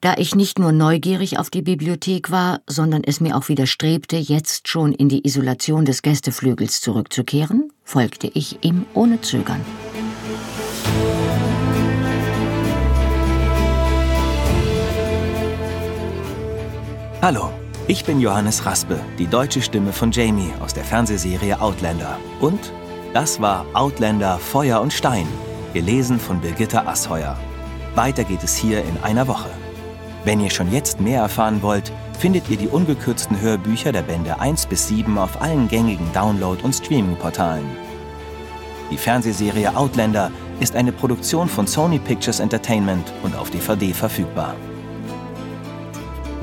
[0.00, 4.68] Da ich nicht nur neugierig auf die Bibliothek war, sondern es mir auch widerstrebte, jetzt
[4.68, 9.60] schon in die Isolation des Gästeflügels zurückzukehren, folgte ich ihm ohne Zögern.
[17.20, 17.50] Hallo,
[17.88, 22.20] ich bin Johannes Raspe, die deutsche Stimme von Jamie aus der Fernsehserie Outlander.
[22.40, 22.72] Und
[23.14, 25.26] das war Outlander Feuer und Stein,
[25.74, 27.36] gelesen von Birgitta Asheuer.
[27.96, 29.50] Weiter geht es hier in einer Woche.
[30.28, 34.66] Wenn ihr schon jetzt mehr erfahren wollt, findet ihr die ungekürzten Hörbücher der Bände 1
[34.66, 37.64] bis 7 auf allen gängigen Download- und Streaming-Portalen.
[38.90, 44.54] Die Fernsehserie Outlander ist eine Produktion von Sony Pictures Entertainment und auf DVD verfügbar.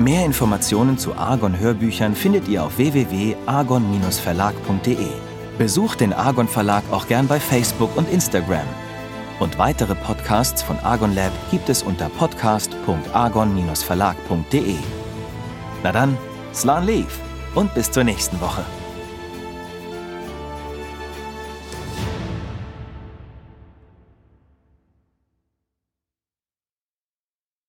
[0.00, 5.10] Mehr Informationen zu Argon Hörbüchern findet ihr auf www.argon-verlag.de.
[5.58, 8.66] Besucht den Argon Verlag auch gern bei Facebook und Instagram.
[9.38, 14.76] Und weitere Podcasts von Argon Lab gibt es unter podcast.argon-verlag.de.
[15.82, 16.16] Na dann,
[16.54, 17.20] Slan Leaf
[17.54, 18.64] und bis zur nächsten Woche.